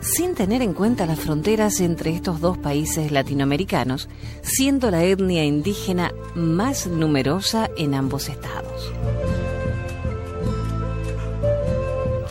sin 0.00 0.34
tener 0.34 0.62
en 0.62 0.72
cuenta 0.72 1.06
las 1.06 1.20
fronteras 1.20 1.80
entre 1.80 2.10
estos 2.14 2.40
dos 2.40 2.56
países 2.56 3.12
latinoamericanos, 3.12 4.08
siendo 4.42 4.90
la 4.90 5.04
etnia 5.04 5.44
indígena 5.44 6.12
más 6.34 6.86
numerosa 6.86 7.70
en 7.76 7.94
ambos 7.94 8.28
estados. 8.28 8.92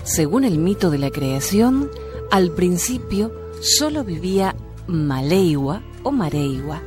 Según 0.03 0.43
el 0.43 0.57
mito 0.57 0.89
de 0.89 0.97
la 0.97 1.11
creación, 1.11 1.91
al 2.31 2.51
principio 2.51 3.31
solo 3.61 4.03
vivía 4.03 4.55
Maleiwa 4.87 5.83
o 6.03 6.11
Mareiwa. 6.11 6.81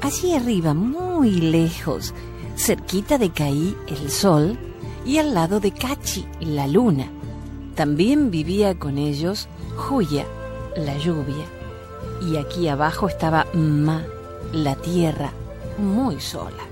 Allí 0.00 0.34
arriba, 0.34 0.72
muy 0.72 1.32
lejos, 1.32 2.14
cerquita 2.56 3.18
de 3.18 3.30
Caí, 3.30 3.76
el 3.88 4.10
sol, 4.10 4.58
y 5.04 5.18
al 5.18 5.34
lado 5.34 5.60
de 5.60 5.72
Cachi, 5.72 6.26
la 6.40 6.66
luna. 6.66 7.08
También 7.74 8.30
vivía 8.30 8.78
con 8.78 8.98
ellos 8.98 9.48
Juya, 9.76 10.26
la 10.76 10.96
lluvia. 10.98 11.46
Y 12.20 12.36
aquí 12.36 12.68
abajo 12.68 13.08
estaba 13.08 13.46
Ma, 13.54 14.04
la 14.52 14.76
tierra, 14.76 15.32
muy 15.78 16.20
sola. 16.20 16.64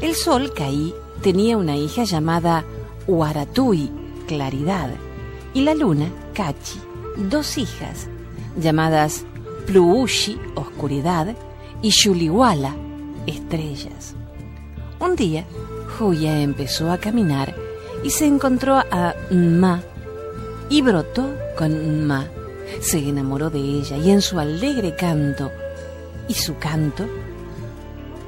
El 0.00 0.14
sol, 0.14 0.52
Caí, 0.54 0.94
tenía 1.22 1.56
una 1.56 1.76
hija 1.76 2.04
llamada 2.04 2.64
Huaratui, 3.06 3.90
claridad, 4.26 4.90
y 5.54 5.62
la 5.62 5.74
luna, 5.74 6.08
Kachi, 6.34 6.80
dos 7.16 7.56
hijas 7.58 8.08
llamadas 8.56 9.24
Pluushi, 9.66 10.38
oscuridad, 10.54 11.34
y 11.80 11.90
Shuliwala, 11.90 12.74
estrellas. 13.26 14.14
Un 15.00 15.16
día, 15.16 15.44
Huya 16.00 16.40
empezó 16.40 16.90
a 16.90 16.98
caminar 16.98 17.54
y 18.02 18.10
se 18.10 18.26
encontró 18.26 18.76
a 18.76 19.14
Ma 19.30 19.82
y 20.68 20.82
brotó 20.82 21.28
con 21.56 22.06
Ma. 22.06 22.26
Se 22.80 22.98
enamoró 22.98 23.50
de 23.50 23.58
ella 23.58 23.96
y 23.98 24.10
en 24.10 24.22
su 24.22 24.38
alegre 24.38 24.96
canto, 24.96 25.50
y 26.28 26.34
su 26.34 26.56
canto 26.58 27.06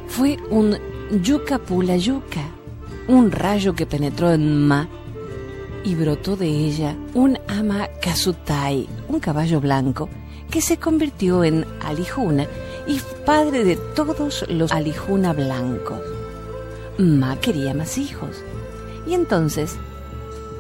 fue 0.09 0.37
un 0.50 0.76
yuca 1.23 1.59
pula 1.59 1.97
yuca, 1.97 2.42
un 3.09 3.30
rayo 3.30 3.75
que 3.75 3.87
penetró 3.87 4.33
en 4.33 4.66
Ma 4.66 4.88
y 5.85 5.94
brotó 5.94 6.37
de 6.37 6.49
ella 6.49 6.97
un 7.14 7.38
ama 7.49 7.88
kasutai, 8.00 8.88
un 9.09 9.21
caballo 9.21 9.61
blanco, 9.61 10.09
que 10.50 10.61
se 10.61 10.78
convirtió 10.78 11.44
en 11.44 11.66
Alijuna 11.85 12.47
y 12.87 13.00
padre 13.25 13.64
de 13.64 13.76
todos 13.94 14.44
los 14.49 14.73
Alijuna 14.73 15.33
blancos. 15.33 16.13
Ma 16.98 17.36
quería 17.40 17.74
más 17.74 17.98
hijos. 17.98 18.42
Y 19.06 19.14
entonces 19.14 19.76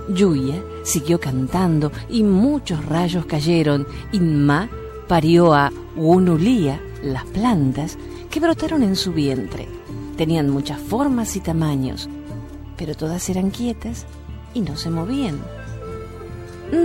Yuya 0.08 0.62
siguió 0.82 1.18
cantando 1.18 1.90
y 2.08 2.22
muchos 2.22 2.84
rayos 2.84 3.26
cayeron 3.26 3.86
y 4.12 4.20
Ma 4.20 4.68
parió 5.08 5.54
a 5.54 5.72
Unulía, 5.96 6.80
las 7.02 7.24
plantas, 7.24 7.96
que 8.30 8.40
brotaron 8.40 8.82
en 8.82 8.96
su 8.96 9.12
vientre. 9.12 9.68
Tenían 10.16 10.50
muchas 10.50 10.80
formas 10.80 11.36
y 11.36 11.40
tamaños, 11.40 12.08
pero 12.76 12.94
todas 12.94 13.28
eran 13.28 13.50
quietas 13.50 14.06
y 14.54 14.60
no 14.60 14.76
se 14.76 14.90
movían. 14.90 15.38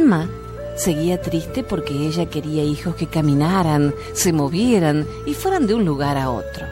Ma 0.05 0.29
seguía 0.77 1.21
triste 1.21 1.63
porque 1.63 2.07
ella 2.07 2.29
quería 2.29 2.63
hijos 2.63 2.95
que 2.95 3.07
caminaran, 3.07 3.93
se 4.13 4.31
movieran 4.31 5.05
y 5.25 5.33
fueran 5.33 5.67
de 5.67 5.73
un 5.73 5.85
lugar 5.85 6.17
a 6.17 6.29
otro. 6.29 6.68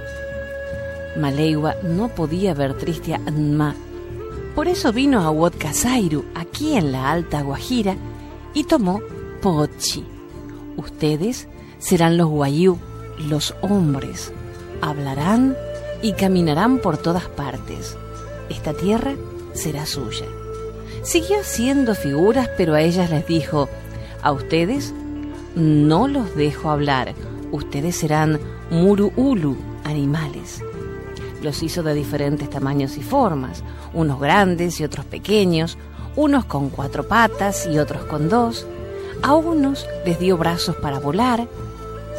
Maleiwa 1.18 1.76
no 1.84 2.10
podía 2.10 2.54
ver 2.54 2.76
triste 2.76 3.16
a 3.16 3.20
Ma. 3.20 3.76
Por 4.56 4.68
eso 4.68 4.92
vino 4.92 5.22
a 5.22 5.30
Huotcasairu, 5.30 6.26
aquí 6.36 6.76
en 6.76 6.92
la 6.92 7.12
Alta 7.12 7.42
Guajira, 7.42 7.96
y 8.54 8.64
tomó 8.64 9.02
Pochi. 9.42 10.04
Ustedes 10.78 11.48
serán 11.80 12.18
los 12.18 12.28
Guayú, 12.28 12.78
los 13.30 13.54
hombres. 13.62 14.32
Hablarán 14.82 15.56
y 16.02 16.14
caminarán 16.14 16.80
por 16.80 16.98
todas 16.98 17.26
partes. 17.26 17.98
Esta 18.50 18.74
tierra 18.74 19.16
será 19.54 19.86
suya. 19.86 20.26
Siguió 21.04 21.40
haciendo 21.40 21.96
figuras, 21.96 22.50
pero 22.58 22.74
a 22.74 22.82
ellas 22.82 23.10
les 23.10 23.28
dijo, 23.28 23.70
a 24.22 24.32
ustedes 24.32 24.94
no 25.56 26.08
los 26.08 26.36
dejo 26.36 26.70
hablar, 26.70 27.14
ustedes 27.52 27.96
serán 27.96 28.40
muruulu, 28.70 29.56
animales. 29.84 30.62
Los 31.48 31.64
hizo 31.64 31.82
de 31.82 31.94
diferentes 31.94 32.50
tamaños 32.50 32.98
y 32.98 33.02
formas, 33.02 33.64
unos 33.94 34.20
grandes 34.20 34.82
y 34.82 34.84
otros 34.84 35.06
pequeños, 35.06 35.78
unos 36.18 36.44
con 36.44 36.70
cuatro 36.70 37.08
patas 37.08 37.66
y 37.72 37.80
otros 37.80 38.04
con 38.04 38.28
dos. 38.28 38.68
A 39.24 39.34
unos 39.34 39.88
les 40.06 40.20
dio 40.20 40.36
brazos 40.36 40.76
para 40.76 41.00
volar, 41.00 41.48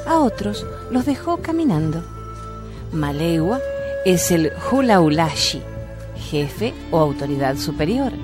a 0.06 0.18
otros 0.20 0.64
los 0.90 1.04
dejó 1.04 1.42
caminando. 1.42 2.02
Malewa 2.90 3.58
es 4.06 4.30
el 4.30 4.50
Hulaulashi, 4.72 5.60
jefe 6.30 6.72
o 6.90 6.98
autoridad 6.98 7.58
superior 7.58 8.14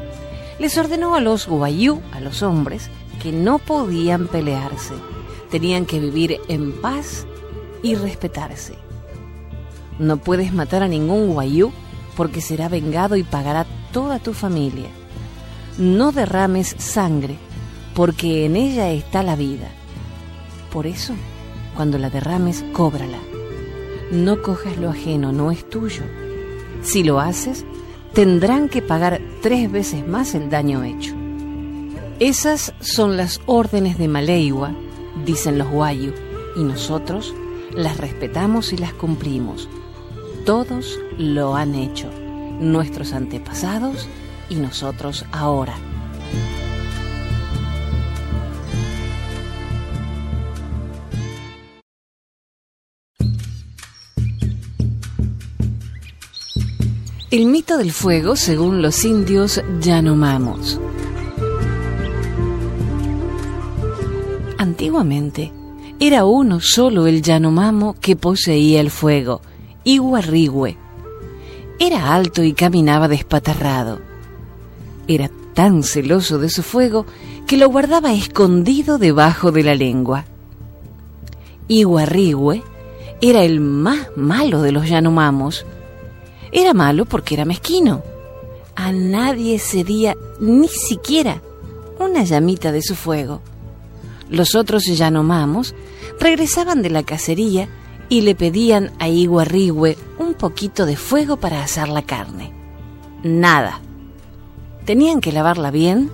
les 0.59 0.79
ordenó 0.79 1.17
a 1.17 1.21
los 1.21 1.47
guayú, 1.47 2.01
a 2.13 2.21
los 2.21 2.43
hombres, 2.43 2.89
que 3.23 3.31
no 3.31 3.59
podían 3.59 4.27
pelearse, 4.27 4.95
tenían 5.51 5.85
que 5.85 6.01
vivir 6.01 6.41
en 6.49 6.81
paz 6.81 7.27
y 7.83 7.95
respetarse. 7.95 8.75
No 9.99 10.17
puedes 10.17 10.53
matar 10.53 10.83
a 10.83 10.89
ningún 10.89 11.33
guayú 11.33 11.73
porque 12.17 12.41
será 12.41 12.69
vengado 12.69 13.17
y 13.17 13.23
pagará 13.23 13.67
toda 13.93 14.19
tu 14.19 14.33
familia. 14.33 14.89
No 15.79 16.13
derrames 16.13 16.75
sangre, 16.79 17.37
porque 17.95 18.47
en 18.47 18.57
ella 18.57 18.91
está 18.91 19.23
la 19.23 19.37
vida. 19.37 19.69
Por 20.73 20.87
eso, 20.87 21.15
cuando 21.75 21.99
la 21.99 22.11
derrames, 22.11 22.65
cóbrala. 22.73 23.19
No 24.11 24.43
cojas 24.43 24.77
lo 24.77 24.91
ajeno, 24.91 25.33
no 25.33 25.51
es 25.51 25.69
tuyo. 25.69 26.03
Si 26.83 27.03
lo 27.03 27.21
haces, 27.21 27.65
tendrán 28.13 28.69
que 28.69 28.83
pagar 28.83 29.21
tres 29.43 29.71
veces 29.71 30.07
más 30.07 30.35
el 30.35 30.51
daño 30.51 30.85
hecho. 30.85 31.15
Esas 32.21 32.75
son 32.81 33.17
las 33.17 33.41
órdenes 33.47 33.99
de 33.99 34.07
Maleiwa, 34.07 34.73
dicen 35.25 35.59
los 35.59 35.69
guayu, 35.69 36.13
y 36.57 36.63
nosotros 36.63 37.35
las 37.73 37.97
respetamos 37.97 38.73
y 38.73 38.77
las 38.77 38.93
cumplimos. 38.93 39.69
Todos 40.45 41.01
lo 41.17 41.57
han 41.57 41.75
hecho, 41.75 42.11
nuestros 42.61 43.15
antepasados 43.15 44.07
y 44.51 44.57
nosotros 44.57 45.25
ahora. 45.33 45.75
El 57.31 57.47
mito 57.47 57.79
del 57.79 57.91
fuego, 57.91 58.37
según 58.37 58.83
los 58.83 59.03
indios 59.07 59.63
Yanomamos. 59.81 60.79
Antiguamente, 64.59 65.53
era 65.99 66.27
uno 66.27 66.61
solo 66.61 67.07
el 67.07 67.23
Yanomamo 67.23 67.97
que 67.99 68.15
poseía 68.15 68.83
el 68.83 68.91
fuego, 68.91 69.41
Iguarrigüe. 69.85 70.77
Era 71.79 72.15
alto 72.15 72.43
y 72.43 72.53
caminaba 72.53 73.09
despatarrado. 73.09 74.01
Era 75.07 75.31
tan 75.55 75.83
celoso 75.83 76.39
de 76.39 76.49
su 76.49 76.63
fuego 76.63 77.07
que 77.47 77.57
lo 77.57 77.69
guardaba 77.69 78.13
escondido 78.13 78.99
debajo 78.99 79.53
de 79.53 79.63
la 79.63 79.75
lengua. 79.75 80.25
Iguarrigüe 81.69 82.63
era 83.21 83.43
el 83.43 83.61
más 83.61 84.09
malo 84.17 84.61
de 84.63 84.73
los 84.73 84.89
Yanomamos, 84.89 85.65
era 86.53 86.75
malo 86.75 87.05
porque 87.05 87.35
era 87.35 87.45
mezquino. 87.45 88.03
A 88.77 88.93
nadie 88.93 89.59
cedía 89.59 90.17
ni 90.41 90.69
siquiera 90.69 91.41
una 91.99 92.25
llamita 92.25 92.73
de 92.73 92.83
su 92.83 92.95
fuego. 92.95 93.41
Los 94.29 94.55
otros 94.55 94.85
Yanomamos 94.85 95.75
regresaban 96.21 96.83
de 96.83 96.91
la 96.91 97.03
cacería 97.03 97.69
y 98.09 98.23
le 98.23 98.35
pedían 98.35 98.93
a 98.99 99.09
Iguarrigüe 99.09 99.97
un 100.19 100.35
poquito 100.35 100.87
de 100.87 100.97
fuego 100.97 101.37
para 101.37 101.63
asar 101.63 101.89
la 101.89 102.03
carne. 102.03 102.53
Nada. 103.23 103.81
Tenían 104.85 105.21
que 105.21 105.33
lavarla 105.33 105.71
bien, 105.71 106.11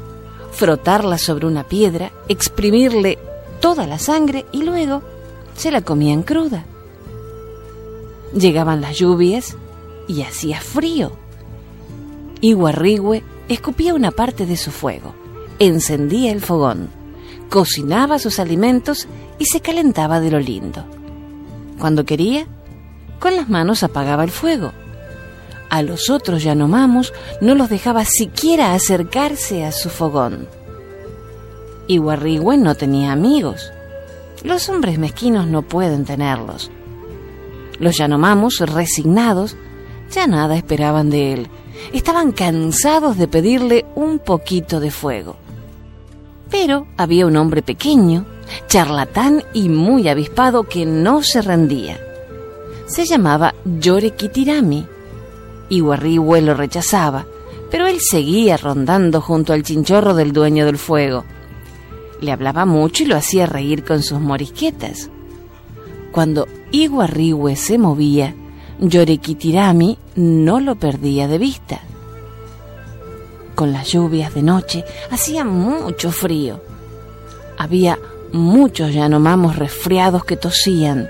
frotarla 0.53 1.19
sobre 1.19 1.47
una 1.47 1.65
piedra, 1.65 2.13
exprimirle 2.29 3.19
toda 3.61 3.87
la 3.87 3.99
sangre 3.99 4.47
y 4.53 4.63
luego 4.63 5.03
se 5.57 5.71
la 5.71 5.83
comían 5.83 6.23
cruda. 6.23 6.65
Llegaban 8.33 8.81
las 8.81 8.97
lluvias 8.97 9.57
y 10.07 10.23
hacía 10.23 10.61
frío. 10.61 11.13
Iguarrigüe 12.41 13.23
escupía 13.49 13.95
una 13.95 14.13
parte 14.13 14.47
de 14.47 14.57
su 14.57 14.71
fuego, 14.71 15.15
encendía 15.59 16.31
el 16.33 16.41
fogón, 16.41 16.89
cocinaba 17.49 18.19
sus 18.19 18.39
alimentos 18.39 19.09
y 19.39 19.47
se 19.47 19.61
calentaba 19.61 20.21
de 20.21 20.31
lo 20.31 20.39
lindo. 20.39 20.85
Cuando 21.81 22.05
quería, 22.05 22.47
con 23.19 23.35
las 23.37 23.49
manos 23.49 23.83
apagaba 23.83 24.23
el 24.23 24.31
fuego. 24.31 24.73
A 25.71 25.83
los 25.83 26.11
otros 26.11 26.43
Yanomamos 26.43 27.13
no 27.41 27.55
los 27.55 27.71
dejaba 27.71 28.05
siquiera 28.05 28.75
acercarse 28.75 29.65
a 29.65 29.73
su 29.73 29.89
fogón. 29.89 30.47
Iguarrigüe 31.87 32.59
no 32.59 32.75
tenía 32.75 33.13
amigos. 33.13 33.73
Los 34.45 34.69
hombres 34.69 34.99
mezquinos 34.99 35.47
no 35.47 35.63
pueden 35.63 36.05
tenerlos. 36.05 36.71
Los 37.79 37.97
Yanomamos, 37.97 38.59
resignados, 38.59 39.57
ya 40.11 40.27
nada 40.27 40.57
esperaban 40.57 41.09
de 41.09 41.33
él. 41.33 41.49
Estaban 41.95 42.33
cansados 42.33 43.17
de 43.17 43.27
pedirle 43.27 43.87
un 43.95 44.19
poquito 44.19 44.81
de 44.81 44.91
fuego. 44.91 45.37
Pero 46.51 46.87
había 46.99 47.27
un 47.27 47.37
hombre 47.37 47.63
pequeño, 47.63 48.27
charlatán 48.69 49.43
y 49.53 49.69
muy 49.69 50.09
avispado 50.09 50.65
que 50.65 50.87
no 50.87 51.23
se 51.23 51.43
rendía. 51.43 52.01
Se 52.87 53.05
llamaba 53.05 53.55
Yorekitirami. 53.65 54.87
Iguarrihue 55.69 56.41
lo 56.41 56.55
rechazaba, 56.55 57.25
pero 57.71 57.87
él 57.87 58.01
seguía 58.01 58.57
rondando 58.57 59.21
junto 59.21 59.53
al 59.53 59.63
chinchorro 59.63 60.15
del 60.15 60.33
dueño 60.33 60.67
del 60.67 60.79
fuego. 60.79 61.25
Le 62.21 62.33
hablaba 62.33 62.67
mucho 62.67 63.05
y 63.05 63.07
lo 63.07 63.17
hacía 63.17 63.47
reír 63.47 63.85
con 63.85 64.03
sus 64.03 64.21
morisquetas. 64.21 65.09
Cuando 66.11 66.49
Iguarrihue 66.73 67.55
se 67.55 67.79
movía, 67.79 68.35
Yorekitirami 68.81 69.99
no 70.17 70.59
lo 70.59 70.75
perdía 70.75 71.29
de 71.29 71.39
vista. 71.39 71.81
Con 73.55 73.73
las 73.73 73.89
lluvias 73.89 74.35
de 74.35 74.43
noche 74.43 74.85
hacía 75.11 75.45
mucho 75.45 76.11
frío. 76.11 76.61
Había 77.59 77.99
muchos 78.33 78.93
yanomamos 78.93 79.57
resfriados 79.57 80.25
que 80.25 80.37
tosían. 80.37 81.09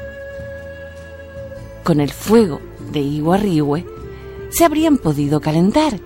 Con 1.84 2.00
el 2.00 2.12
fuego 2.12 2.60
de 2.92 3.00
Iguarrihue 3.00 3.86
se 4.50 4.64
habrían 4.64 4.98
podido 4.98 5.40
calentar. 5.40 5.98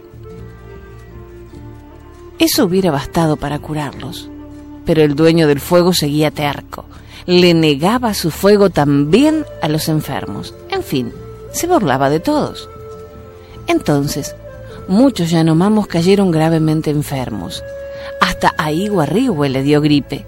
Eso 2.38 2.64
hubiera 2.64 2.90
bastado 2.90 3.36
para 3.36 3.58
curarlos, 3.58 4.28
pero 4.84 5.02
el 5.02 5.14
dueño 5.14 5.46
del 5.46 5.60
fuego 5.60 5.92
seguía 5.92 6.30
terco. 6.30 6.84
Le 7.26 7.54
negaba 7.54 8.12
su 8.12 8.30
fuego 8.30 8.70
también 8.70 9.46
a 9.62 9.68
los 9.68 9.88
enfermos. 9.88 10.54
En 10.70 10.82
fin, 10.82 11.12
se 11.52 11.66
burlaba 11.66 12.10
de 12.10 12.20
todos. 12.20 12.68
Entonces, 13.66 14.34
muchos 14.88 15.30
Yanomamos 15.30 15.86
cayeron 15.86 16.30
gravemente 16.30 16.90
enfermos. 16.90 17.62
Hasta 18.20 18.54
a 18.58 18.72
Iguarrihue 18.72 19.48
le 19.48 19.62
dio 19.62 19.80
gripe. 19.80 20.26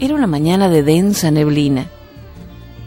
Era 0.00 0.14
una 0.14 0.26
mañana 0.26 0.70
de 0.70 0.82
densa 0.82 1.30
neblina. 1.30 1.86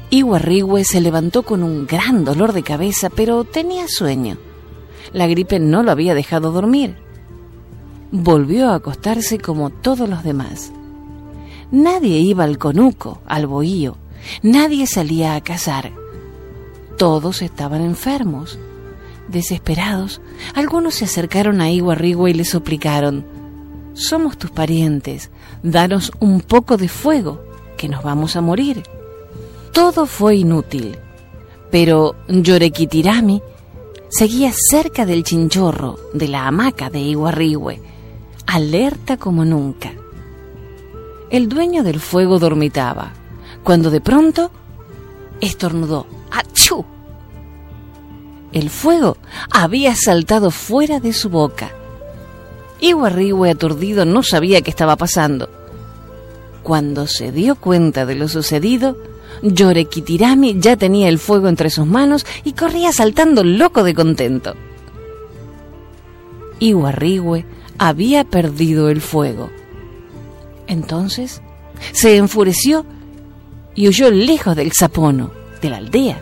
Iguarrihue 0.10 0.84
se 0.84 1.00
levantó 1.00 1.44
con 1.44 1.62
un 1.62 1.86
gran 1.86 2.26
dolor 2.26 2.54
de 2.54 2.64
cabeza, 2.64 3.12
pero 3.12 3.44
tenía 3.44 3.88
sueño. 3.88 4.38
La 5.12 5.28
gripe 5.28 5.60
no 5.60 5.84
lo 5.84 5.92
había 5.92 6.16
dejado 6.16 6.52
dormir. 6.52 6.96
Volvió 8.12 8.70
a 8.70 8.76
acostarse 8.76 9.38
como 9.38 9.70
todos 9.70 10.10
los 10.10 10.24
demás. 10.24 10.72
Nadie 11.72 12.18
iba 12.20 12.46
al 12.46 12.58
conuco, 12.58 13.22
al 13.28 13.46
bohío. 13.46 13.96
Nadie 14.42 14.88
salía 14.88 15.36
a 15.36 15.42
cazar. 15.42 15.92
Todos 16.98 17.44
estaban 17.44 17.82
enfermos. 17.82 18.58
Desesperados, 19.28 20.20
algunos 20.56 20.96
se 20.96 21.06
acercaron 21.06 21.62
a 21.62 21.70
Iguarrigua 21.70 22.32
y 22.32 22.34
le 22.34 22.44
suplicaron, 22.46 23.24
Somos 23.94 24.38
tus 24.38 24.50
parientes, 24.50 25.30
danos 25.64 26.12
un 26.20 26.42
poco 26.42 26.78
de 26.78 26.90
fuego, 26.90 27.42
que 27.78 27.90
nos 27.90 28.04
vamos 28.04 28.36
a 28.36 28.42
morir. 28.42 28.84
Todo 29.72 30.06
fue 30.06 30.36
inútil, 30.36 30.98
pero 31.72 32.16
Yorequitirami 32.28 33.42
seguía 34.10 34.52
cerca 34.54 35.06
del 35.06 35.24
chinchorro 35.24 35.98
de 36.14 36.28
la 36.28 36.48
hamaca 36.48 36.90
de 36.90 37.00
Iguarrigüe, 37.00 37.82
alerta 38.46 39.18
como 39.18 39.44
nunca. 39.46 39.92
El 41.32 41.50
dueño 41.50 41.82
del 41.82 42.00
fuego 42.00 42.38
dormitaba, 42.38 43.14
cuando 43.64 43.90
de 43.90 44.02
pronto 44.02 44.52
estornudó. 45.42 46.06
¡Achú! 46.30 46.86
El 48.52 48.70
fuego 48.70 49.18
había 49.50 49.96
saltado 49.96 50.52
fuera 50.52 51.00
de 51.00 51.14
su 51.14 51.30
boca. 51.30 51.72
Iguarrihue 52.84 53.50
aturdido 53.50 54.04
no 54.04 54.24
sabía 54.24 54.62
qué 54.62 54.70
estaba 54.70 54.98
pasando. 54.98 55.50
Cuando 56.64 57.08
se 57.08 57.32
dio 57.32 57.56
cuenta 57.56 58.06
de 58.06 58.16
lo 58.16 58.28
sucedido, 58.28 58.98
Yorekitirami 59.42 60.60
ya 60.60 60.76
tenía 60.76 61.08
el 61.08 61.18
fuego 61.18 61.48
entre 61.48 61.70
sus 61.70 61.86
manos 61.86 62.26
y 62.44 62.52
corría 62.52 62.92
saltando 62.92 63.46
loco 63.46 63.86
de 63.86 63.94
contento. 63.94 64.56
Iguarrihue 66.60 67.46
había 67.78 68.26
perdido 68.26 68.90
el 68.90 69.00
fuego. 69.00 69.50
Entonces 70.68 71.42
se 71.94 72.18
enfureció 72.18 72.86
y 73.76 73.88
huyó 73.88 74.12
lejos 74.12 74.58
del 74.58 74.74
zapono, 74.78 75.32
de 75.62 75.70
la 75.70 75.78
aldea. 75.78 76.22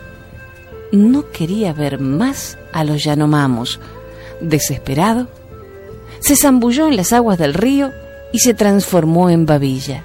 No 0.91 1.27
quería 1.31 1.73
ver 1.73 1.99
más 1.99 2.59
a 2.71 2.83
los 2.83 3.03
Yanomamos. 3.03 3.79
Desesperado, 4.41 5.27
se 6.21 6.35
zambulló 6.35 6.87
en 6.87 6.95
las 6.95 7.11
aguas 7.11 7.37
del 7.37 7.53
río 7.53 7.91
y 8.31 8.39
se 8.39 8.53
transformó 8.53 9.29
en 9.29 9.45
babilla. 9.45 10.03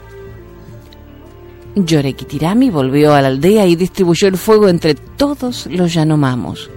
Yorekitirami 1.77 2.71
volvió 2.71 3.15
a 3.15 3.21
la 3.21 3.29
aldea 3.29 3.67
y 3.67 3.77
distribuyó 3.77 4.29
el 4.29 4.39
fuego 4.39 4.69
entre 4.69 4.95
todos 4.95 5.67
los 5.67 5.93
Yanomamos. 5.93 6.71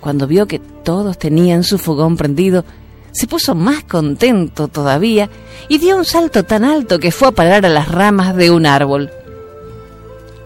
Cuando 0.00 0.26
vio 0.26 0.46
que 0.46 0.58
todos 0.58 1.16
tenían 1.16 1.62
su 1.62 1.78
fogón 1.78 2.16
prendido, 2.16 2.64
se 3.12 3.28
puso 3.28 3.54
más 3.54 3.84
contento 3.84 4.66
todavía 4.66 5.30
y 5.68 5.78
dio 5.78 5.96
un 5.96 6.04
salto 6.04 6.42
tan 6.42 6.64
alto 6.64 6.98
que 6.98 7.12
fue 7.12 7.28
a 7.28 7.32
parar 7.32 7.64
a 7.64 7.68
las 7.68 7.88
ramas 7.88 8.34
de 8.34 8.50
un 8.50 8.66
árbol. 8.66 9.10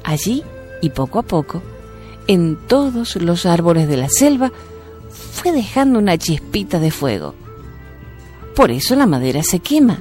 Allí, 0.05 0.45
y 0.83 0.91
poco 0.91 1.19
a 1.19 1.23
poco, 1.23 1.63
en 2.27 2.57
todos 2.69 3.17
los 3.17 3.47
árboles 3.47 3.89
de 3.89 3.97
la 3.97 4.11
selva, 4.11 4.53
fue 5.33 5.53
dejando 5.53 5.99
una 5.99 6.19
chispita 6.19 6.79
de 6.79 6.91
fuego. 6.91 7.35
Por 8.59 8.73
eso 8.73 8.97
la 8.97 9.07
madera 9.07 9.45
se 9.45 9.61
quema. 9.61 10.01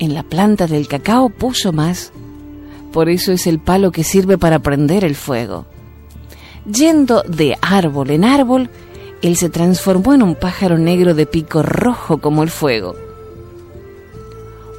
En 0.00 0.14
la 0.14 0.24
planta 0.24 0.66
del 0.66 0.88
cacao 0.88 1.28
puso 1.28 1.72
más. 1.72 2.10
Por 2.92 3.08
eso 3.08 3.30
es 3.30 3.46
el 3.46 3.60
palo 3.60 3.92
que 3.92 4.02
sirve 4.02 4.36
para 4.36 4.58
prender 4.58 5.04
el 5.04 5.14
fuego. 5.14 5.64
Yendo 6.66 7.22
de 7.22 7.56
árbol 7.62 8.10
en 8.10 8.24
árbol, 8.24 8.68
él 9.22 9.36
se 9.36 9.48
transformó 9.48 10.12
en 10.12 10.24
un 10.24 10.34
pájaro 10.34 10.76
negro 10.76 11.14
de 11.14 11.24
pico 11.24 11.62
rojo 11.62 12.18
como 12.18 12.42
el 12.42 12.50
fuego. 12.50 12.96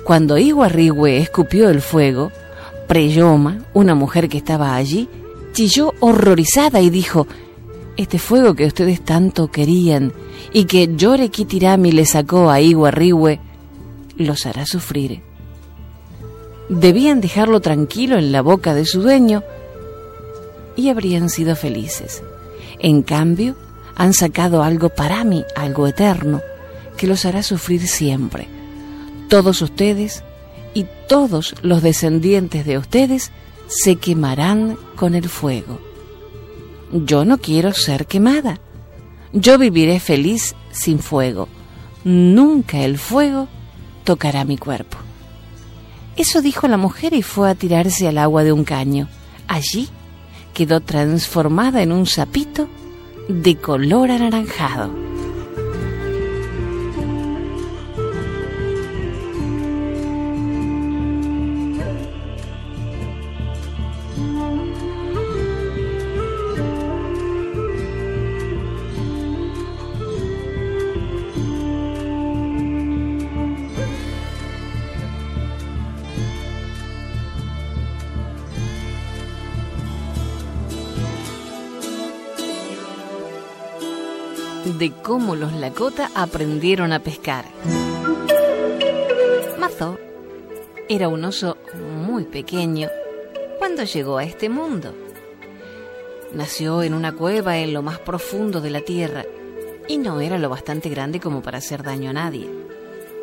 Cuando 0.04 0.38
Iguarrigüe 0.38 1.20
escupió 1.20 1.70
el 1.70 1.80
fuego, 1.80 2.34
Preyoma, 2.86 3.60
una 3.74 3.96
mujer 3.96 4.28
que 4.28 4.40
estaba 4.40 4.76
allí, 4.76 5.08
chilló 5.54 5.94
horrorizada 6.02 6.82
y 6.82 6.90
dijo, 6.90 7.28
Este 7.98 8.20
fuego 8.20 8.56
que 8.56 8.66
ustedes 8.66 9.02
tanto 9.02 9.50
querían 9.50 10.12
y 10.52 10.66
que 10.66 10.96
Yore 10.96 11.30
Kitirami 11.30 11.92
le 11.92 12.06
sacó 12.06 12.50
a 12.50 12.60
Iguarrigüe, 12.60 13.40
los 14.18 14.46
hará 14.46 14.66
sufrir. 14.66 15.22
Debían 16.68 17.22
dejarlo 17.22 17.62
tranquilo 17.62 18.18
en 18.18 18.32
la 18.32 18.42
boca 18.42 18.74
de 18.74 18.86
su 18.86 19.02
dueño 19.02 19.44
y 20.76 20.90
habrían 20.90 21.30
sido 21.30 21.56
felices. 21.56 22.22
En 22.80 23.02
cambio, 23.02 23.56
han 23.96 24.14
sacado 24.14 24.62
algo 24.62 24.90
para 24.90 25.24
mí, 25.24 25.46
algo 25.56 25.88
eterno, 25.88 26.42
que 26.98 27.08
los 27.08 27.26
hará 27.26 27.44
sufrir 27.44 27.88
siempre. 27.88 28.48
Todos 29.30 29.62
ustedes 29.62 30.24
y 30.74 30.86
todos 31.08 31.56
los 31.62 31.82
descendientes 31.82 32.66
de 32.66 32.78
ustedes 32.78 33.32
se 33.68 33.96
quemarán 33.96 34.78
con 34.96 35.16
el 35.16 35.30
fuego. 35.30 35.80
Yo 37.04 37.26
no 37.26 37.40
quiero 37.40 37.74
ser 37.74 38.08
quemada. 38.08 38.58
Yo 39.34 39.58
viviré 39.58 40.00
feliz 40.00 40.56
sin 40.72 41.00
fuego. 41.00 41.50
Nunca 42.06 42.86
el 42.86 42.98
fuego 42.98 43.50
tocará 44.06 44.46
mi 44.46 44.58
cuerpo. 44.58 44.98
Eso 46.16 46.42
dijo 46.42 46.70
la 46.70 46.78
mujer 46.78 47.14
y 47.14 47.22
fue 47.22 47.50
a 47.50 47.56
tirarse 47.56 48.08
al 48.08 48.18
agua 48.18 48.46
de 48.46 48.54
un 48.54 48.64
caño. 48.64 49.10
Allí 49.50 49.90
quedó 50.54 50.80
transformada 50.80 51.84
en 51.84 51.92
un 51.92 52.06
sapito 52.06 52.70
de 53.28 53.58
color 53.58 54.10
anaranjado. 54.12 54.90
Cómo 84.92 85.36
los 85.36 85.54
Lakota 85.54 86.12
aprendieron 86.16 86.92
a 86.94 87.00
pescar. 87.00 87.46
Mazo 89.60 89.98
era 90.90 91.08
un 91.08 91.24
oso 91.24 91.58
muy 92.06 92.26
pequeño 92.26 92.90
cuando 93.58 93.84
llegó 93.84 94.18
a 94.18 94.24
este 94.24 94.50
mundo. 94.50 94.94
Nació 96.34 96.84
en 96.84 96.94
una 96.94 97.14
cueva 97.14 97.58
en 97.58 97.74
lo 97.74 97.82
más 97.82 98.00
profundo 98.00 98.62
de 98.62 98.70
la 98.70 98.82
tierra 98.82 99.26
y 99.88 99.98
no 99.98 100.20
era 100.20 100.38
lo 100.38 100.50
bastante 100.50 100.90
grande 100.90 101.20
como 101.20 101.42
para 101.42 101.60
hacer 101.60 101.84
daño 101.84 102.10
a 102.10 102.14
nadie. 102.14 102.50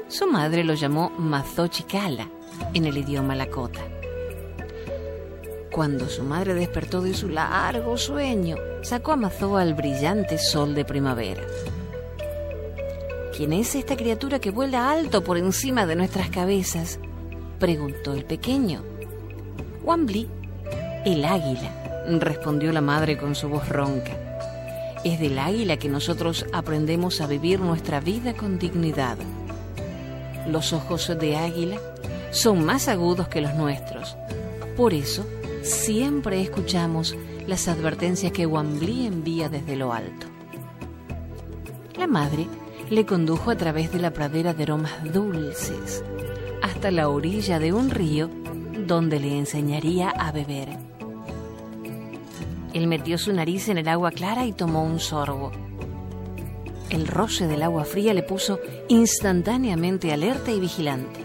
Su 0.08 0.26
madre 0.26 0.64
lo 0.64 0.74
llamó 0.74 1.10
Mazo 1.10 1.68
Chicala 1.68 2.28
en 2.74 2.86
el 2.86 2.96
idioma 2.96 3.34
Lakota. 3.34 3.80
Cuando 5.72 6.06
su 6.10 6.22
madre 6.22 6.52
despertó 6.52 7.00
de 7.00 7.14
su 7.14 7.30
largo 7.30 7.96
sueño, 7.96 8.56
sacó 8.82 9.12
a 9.12 9.58
al 9.58 9.72
brillante 9.72 10.36
sol 10.36 10.74
de 10.74 10.84
primavera. 10.84 11.42
¿Quién 13.34 13.54
es 13.54 13.74
esta 13.74 13.96
criatura 13.96 14.38
que 14.38 14.50
vuela 14.50 14.90
alto 14.90 15.24
por 15.24 15.38
encima 15.38 15.86
de 15.86 15.96
nuestras 15.96 16.28
cabezas? 16.28 16.98
preguntó 17.58 18.12
el 18.12 18.26
pequeño. 18.26 18.82
Wambly, 19.82 20.28
el 21.06 21.24
águila, 21.24 22.04
respondió 22.20 22.70
la 22.70 22.82
madre 22.82 23.16
con 23.16 23.34
su 23.34 23.48
voz 23.48 23.66
ronca. 23.70 24.12
Es 25.04 25.18
del 25.20 25.38
águila 25.38 25.78
que 25.78 25.88
nosotros 25.88 26.44
aprendemos 26.52 27.22
a 27.22 27.26
vivir 27.26 27.60
nuestra 27.60 28.00
vida 28.00 28.34
con 28.34 28.58
dignidad. 28.58 29.16
Los 30.46 30.74
ojos 30.74 31.10
de 31.18 31.36
águila 31.36 31.78
son 32.30 32.62
más 32.62 32.88
agudos 32.88 33.28
que 33.28 33.40
los 33.40 33.54
nuestros. 33.54 34.18
Por 34.76 34.92
eso, 34.92 35.24
siempre 35.62 36.40
escuchamos 36.40 37.16
las 37.46 37.68
advertencias 37.68 38.32
que 38.32 38.46
Wambly 38.46 39.06
envía 39.06 39.48
desde 39.48 39.76
lo 39.76 39.92
alto. 39.92 40.26
La 41.96 42.06
madre 42.06 42.46
le 42.90 43.06
condujo 43.06 43.50
a 43.50 43.56
través 43.56 43.92
de 43.92 43.98
la 43.98 44.12
pradera 44.12 44.54
de 44.54 44.64
aromas 44.64 45.12
dulces 45.12 46.04
hasta 46.62 46.90
la 46.90 47.08
orilla 47.08 47.58
de 47.58 47.72
un 47.72 47.90
río 47.90 48.28
donde 48.86 49.20
le 49.20 49.38
enseñaría 49.38 50.10
a 50.10 50.32
beber. 50.32 50.68
Él 52.72 52.86
metió 52.86 53.18
su 53.18 53.32
nariz 53.32 53.68
en 53.68 53.78
el 53.78 53.88
agua 53.88 54.10
clara 54.10 54.46
y 54.46 54.52
tomó 54.52 54.84
un 54.84 54.98
sorbo. 54.98 55.52
El 56.90 57.06
roce 57.06 57.46
del 57.46 57.62
agua 57.62 57.84
fría 57.84 58.14
le 58.14 58.22
puso 58.22 58.60
instantáneamente 58.88 60.12
alerta 60.12 60.50
y 60.50 60.60
vigilante. 60.60 61.20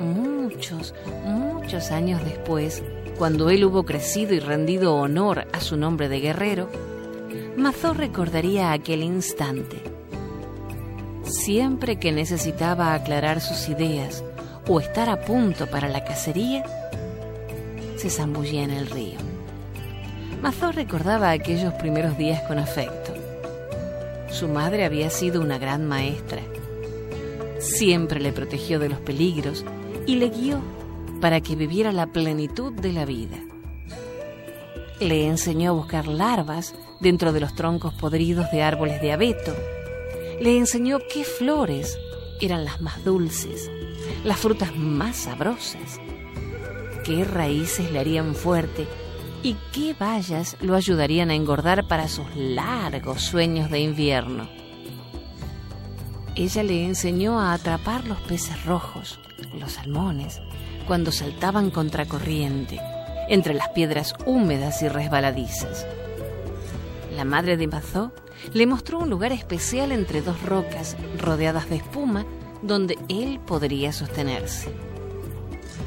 Muchos, 0.00 0.94
muchos 1.24 1.55
años 1.74 2.24
después, 2.24 2.82
cuando 3.18 3.50
él 3.50 3.64
hubo 3.64 3.84
crecido 3.84 4.34
y 4.34 4.40
rendido 4.40 4.94
honor 4.94 5.46
a 5.52 5.60
su 5.60 5.76
nombre 5.76 6.08
de 6.08 6.20
guerrero, 6.20 6.68
Mazó 7.56 7.92
recordaría 7.92 8.72
aquel 8.72 9.02
instante. 9.02 9.82
Siempre 11.24 11.98
que 11.98 12.12
necesitaba 12.12 12.94
aclarar 12.94 13.40
sus 13.40 13.68
ideas 13.68 14.22
o 14.68 14.80
estar 14.80 15.10
a 15.10 15.20
punto 15.22 15.66
para 15.66 15.88
la 15.88 16.04
cacería, 16.04 16.64
se 17.96 18.10
zambullía 18.10 18.62
en 18.62 18.70
el 18.70 18.86
río. 18.86 19.18
Mazó 20.40 20.70
recordaba 20.70 21.30
aquellos 21.30 21.74
primeros 21.74 22.16
días 22.16 22.42
con 22.42 22.58
afecto. 22.58 23.12
Su 24.30 24.48
madre 24.48 24.84
había 24.84 25.10
sido 25.10 25.40
una 25.40 25.58
gran 25.58 25.86
maestra. 25.86 26.42
Siempre 27.58 28.20
le 28.20 28.32
protegió 28.32 28.78
de 28.78 28.88
los 28.88 29.00
peligros 29.00 29.64
y 30.06 30.16
le 30.16 30.28
guió 30.28 30.60
para 31.20 31.40
que 31.40 31.56
viviera 31.56 31.92
la 31.92 32.06
plenitud 32.06 32.72
de 32.72 32.92
la 32.92 33.04
vida. 33.04 33.38
Le 35.00 35.26
enseñó 35.26 35.70
a 35.70 35.74
buscar 35.74 36.06
larvas 36.06 36.74
dentro 37.00 37.32
de 37.32 37.40
los 37.40 37.54
troncos 37.54 37.94
podridos 37.94 38.50
de 38.50 38.62
árboles 38.62 39.00
de 39.00 39.12
abeto. 39.12 39.54
Le 40.40 40.56
enseñó 40.56 40.98
qué 41.12 41.24
flores 41.24 41.98
eran 42.40 42.64
las 42.64 42.80
más 42.80 43.04
dulces, 43.04 43.70
las 44.24 44.38
frutas 44.38 44.74
más 44.76 45.16
sabrosas, 45.16 46.00
qué 47.04 47.24
raíces 47.24 47.90
le 47.90 47.98
harían 47.98 48.34
fuerte 48.34 48.86
y 49.42 49.56
qué 49.72 49.94
bayas 49.98 50.56
lo 50.60 50.74
ayudarían 50.74 51.30
a 51.30 51.34
engordar 51.34 51.88
para 51.88 52.08
sus 52.08 52.26
largos 52.34 53.22
sueños 53.22 53.70
de 53.70 53.80
invierno. 53.80 54.48
Ella 56.34 56.62
le 56.62 56.84
enseñó 56.84 57.40
a 57.40 57.54
atrapar 57.54 58.04
los 58.06 58.20
peces 58.22 58.64
rojos, 58.66 59.18
los 59.58 59.72
salmones, 59.72 60.40
cuando 60.86 61.12
saltaban 61.12 61.70
contracorriente, 61.70 62.80
entre 63.28 63.54
las 63.54 63.68
piedras 63.70 64.14
húmedas 64.24 64.82
y 64.82 64.88
resbaladizas. 64.88 65.86
La 67.14 67.24
madre 67.24 67.56
de 67.56 67.66
Mazó 67.66 68.12
le 68.52 68.66
mostró 68.66 69.00
un 69.00 69.10
lugar 69.10 69.32
especial 69.32 69.92
entre 69.92 70.22
dos 70.22 70.42
rocas 70.42 70.96
rodeadas 71.18 71.68
de 71.68 71.76
espuma 71.76 72.24
donde 72.62 72.98
él 73.08 73.40
podría 73.44 73.92
sostenerse. 73.92 74.72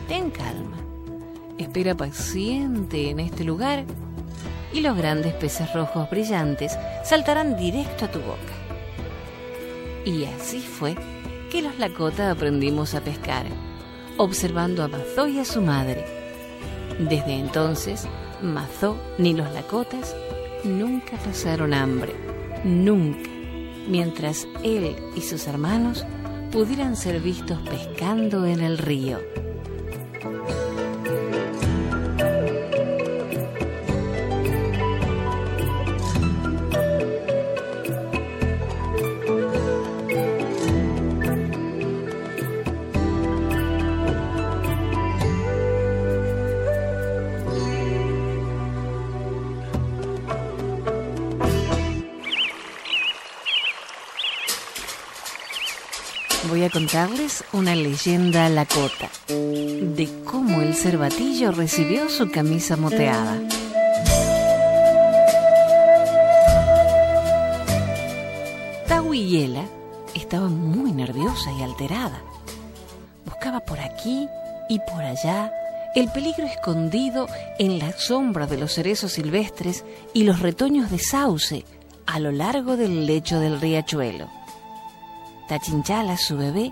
Ten 0.08 0.32
calma, 0.32 0.78
espera 1.58 1.96
paciente 1.96 3.10
en 3.10 3.20
este 3.20 3.44
lugar 3.44 3.86
y 4.74 4.82
los 4.82 4.98
grandes 4.98 5.34
peces 5.34 5.72
rojos 5.74 6.10
brillantes 6.10 6.78
saltarán 7.04 7.58
directo 7.58 8.06
a 8.06 8.12
tu 8.12 8.20
boca. 8.20 8.54
Y 10.06 10.26
así 10.26 10.60
fue 10.60 10.96
que 11.52 11.62
los 11.62 11.78
Lakota 11.78 12.32
aprendimos 12.32 12.94
a 12.96 13.02
pescar 13.02 13.46
observando 14.20 14.84
a 14.84 14.90
Mazó 14.90 15.28
y 15.28 15.40
a 15.40 15.46
su 15.46 15.62
madre. 15.62 16.06
Desde 17.00 17.34
entonces, 17.34 18.06
Mazó 18.42 18.98
ni 19.18 19.34
los 19.34 19.52
Lakotas 19.54 20.16
nunca 20.66 21.18
pasaron 21.24 21.74
hambre, 21.74 22.14
nunca, 22.66 23.30
mientras 23.88 24.46
él 24.62 24.96
y 25.16 25.22
sus 25.22 25.48
hermanos 25.48 26.06
pudieran 26.52 26.98
ser 26.98 27.22
vistos 27.22 27.60
pescando 27.70 28.46
en 28.46 28.60
el 28.60 28.78
río. 28.78 29.20
Una 57.54 57.76
leyenda 57.76 58.50
lacota 58.50 59.10
de 59.30 60.10
cómo 60.26 60.62
el 60.62 60.76
cervatillo 60.76 61.54
recibió 61.54 62.10
su 62.10 62.30
camisa 62.30 62.76
moteada. 62.76 63.40
Tahuiyela 68.86 69.64
estaba 70.14 70.50
muy 70.50 70.92
nerviosa 70.92 71.54
y 71.58 71.64
alterada. 71.64 72.22
Buscaba 73.24 73.62
por 73.62 73.80
aquí 73.80 74.28
y 74.68 74.80
por 74.80 75.02
allá 75.02 75.54
el 75.96 76.12
peligro 76.12 76.46
escondido 76.48 77.28
en 77.60 77.80
la 77.80 77.94
sombra 77.94 78.46
de 78.46 78.58
los 78.58 78.74
cerezos 78.74 79.14
silvestres 79.14 79.86
y 80.14 80.24
los 80.24 80.42
retoños 80.42 80.92
de 80.92 81.00
sauce 81.00 81.64
a 82.06 82.20
lo 82.20 82.34
largo 82.34 82.76
del 82.76 83.06
lecho 83.06 83.40
del 83.40 83.62
riachuelo. 83.62 84.39
Tachinchala, 85.50 86.16
su 86.16 86.38
bebé, 86.38 86.72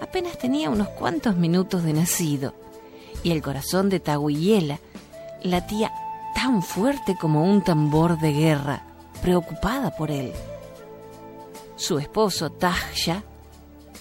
apenas 0.00 0.38
tenía 0.38 0.70
unos 0.70 0.88
cuantos 0.88 1.36
minutos 1.36 1.84
de 1.84 1.92
nacido 1.92 2.54
y 3.22 3.30
el 3.30 3.42
corazón 3.42 3.90
de 3.90 4.00
Tahuiyela 4.00 4.80
latía 5.42 5.92
tan 6.34 6.62
fuerte 6.62 7.14
como 7.20 7.44
un 7.44 7.62
tambor 7.62 8.18
de 8.18 8.32
guerra, 8.32 8.84
preocupada 9.20 9.90
por 9.90 10.10
él. 10.10 10.32
Su 11.76 11.98
esposo, 11.98 12.50
Tajya, 12.50 13.22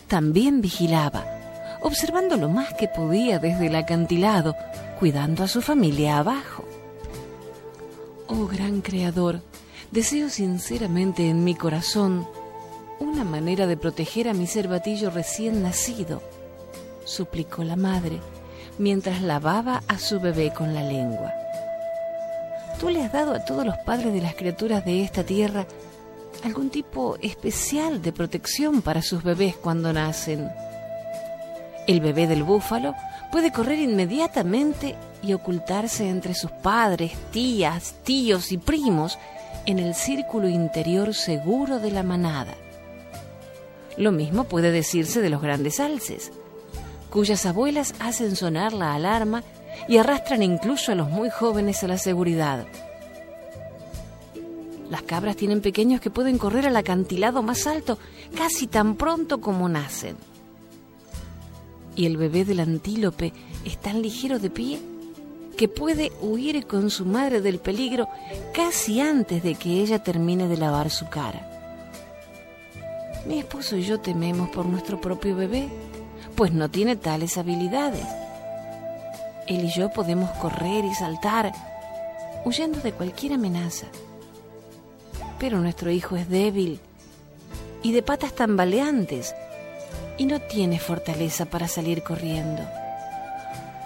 también 0.08 0.62
vigilaba, 0.62 1.25
observando 1.82 2.38
lo 2.38 2.47
más 2.47 2.73
que 2.73 2.88
podía 2.88 3.38
desde 3.39 3.67
el 3.67 3.75
acantilado, 3.75 4.56
cuidando 4.97 5.43
a 5.43 5.49
su 5.49 5.62
familia 5.62 6.19
abajo. 6.19 6.63
Oh 8.28 8.47
gran 8.47 8.80
Creador, 8.80 9.41
deseo 9.91 10.30
sinceramente 10.30 11.30
en 11.30 11.43
mi 11.43 11.54
corazón 11.54 12.25
una 12.99 13.23
manera 13.23 13.67
de 13.67 13.77
proteger 13.77 14.27
a 14.27 14.34
mi 14.34 14.47
cervatillo 14.47 15.10
recién 15.10 15.62
nacido, 15.63 16.21
suplicó 17.03 17.63
la 17.63 17.75
madre 17.75 18.19
mientras 18.77 19.21
lavaba 19.21 19.84
a 19.88 19.99
su 19.99 20.19
bebé 20.19 20.53
con 20.53 20.73
la 20.73 20.84
lengua. 20.84 21.34
Tú 22.79 22.89
le 22.89 23.03
has 23.03 23.12
dado 23.12 23.34
a 23.34 23.45
todos 23.45 23.65
los 23.65 23.77
padres 23.79 24.13
de 24.13 24.21
las 24.21 24.36
criaturas 24.36 24.84
de 24.84 25.01
esta 25.03 25.23
tierra 25.23 25.65
algún 26.43 26.69
tipo 26.69 27.17
especial 27.21 28.01
de 28.01 28.12
protección 28.12 28.81
para 28.81 29.01
sus 29.01 29.23
bebés 29.23 29.55
cuando 29.55 29.93
nacen. 29.93 30.49
El 31.88 32.01
bebé 32.01 32.27
del 32.27 32.43
búfalo 32.43 32.95
puede 33.31 33.51
correr 33.51 33.79
inmediatamente 33.79 34.95
y 35.23 35.34
ocultarse 35.34 36.10
entre 36.10 36.34
sus 36.34 36.51
padres, 36.51 37.13
tías, 37.31 37.95
tíos 38.03 38.51
y 38.51 38.58
primos 38.58 39.17
en 39.65 39.79
el 39.79 39.95
círculo 39.95 40.47
interior 40.47 41.13
seguro 41.13 41.79
de 41.79 41.91
la 41.91 42.03
manada. 42.03 42.55
Lo 43.97 44.12
mismo 44.12 44.43
puede 44.45 44.71
decirse 44.71 45.21
de 45.21 45.29
los 45.29 45.41
grandes 45.41 45.79
alces, 45.79 46.31
cuyas 47.10 47.45
abuelas 47.45 47.95
hacen 47.99 48.36
sonar 48.36 48.73
la 48.73 48.93
alarma 48.93 49.43
y 49.88 49.97
arrastran 49.97 50.43
incluso 50.43 50.91
a 50.91 50.95
los 50.95 51.10
muy 51.10 51.29
jóvenes 51.29 51.84
a 51.84 51.88
la 51.88 51.97
seguridad. 51.97 52.65
Las 54.89 55.01
cabras 55.01 55.36
tienen 55.36 55.62
pequeños 55.62 56.01
que 56.01 56.10
pueden 56.10 56.38
correr 56.38 56.67
al 56.67 56.75
acantilado 56.75 57.41
más 57.41 57.65
alto 57.67 57.97
casi 58.36 58.67
tan 58.67 58.95
pronto 58.95 59.41
como 59.41 59.67
nacen. 59.67 60.15
Y 61.95 62.05
el 62.05 62.17
bebé 62.17 62.45
del 62.45 62.60
antílope 62.60 63.34
es 63.63 63.77
tan 63.77 64.01
ligero 64.01 64.38
de 64.38 64.49
pie 64.49 64.79
que 65.58 65.69
puede 65.69 66.12
huir 66.21 66.67
con 66.67 66.89
su 66.89 67.05
madre 67.05 67.41
del 67.41 67.60
peligro 67.60 68.10
casi 68.53 68.99
antes 68.99 69.41
de 69.41 69.55
que 69.55 69.81
ella 69.81 70.03
termine 70.03 70.47
de 70.47 70.58
lavar 70.58 70.89
su 70.91 71.08
cara. 71.08 71.55
Mi 73.26 73.40
esposo 73.40 73.76
y 73.76 73.82
yo 73.82 74.00
tememos 74.00 74.50
por 74.50 74.68
nuestro 74.68 75.02
propio 75.02 75.36
bebé, 75.36 75.68
pues 76.36 76.52
no 76.52 76.70
tiene 76.70 76.96
tales 76.96 77.38
habilidades. 77.38 78.06
Él 79.48 79.66
y 79.66 79.72
yo 79.72 79.90
podemos 79.90 80.30
correr 80.38 80.86
y 80.86 80.94
saltar, 80.94 81.52
huyendo 82.46 82.80
de 82.82 82.92
cualquier 82.92 83.34
amenaza. 83.34 83.88
Pero 85.40 85.60
nuestro 85.60 85.90
hijo 85.90 86.16
es 86.16 86.30
débil 86.30 86.80
y 87.82 87.92
de 87.94 88.04
patas 88.04 88.34
tambaleantes 88.34 89.34
y 90.18 90.26
no 90.26 90.40
tiene 90.40 90.80
fortaleza 90.80 91.46
para 91.46 91.68
salir 91.68 92.04
corriendo. 92.04 92.62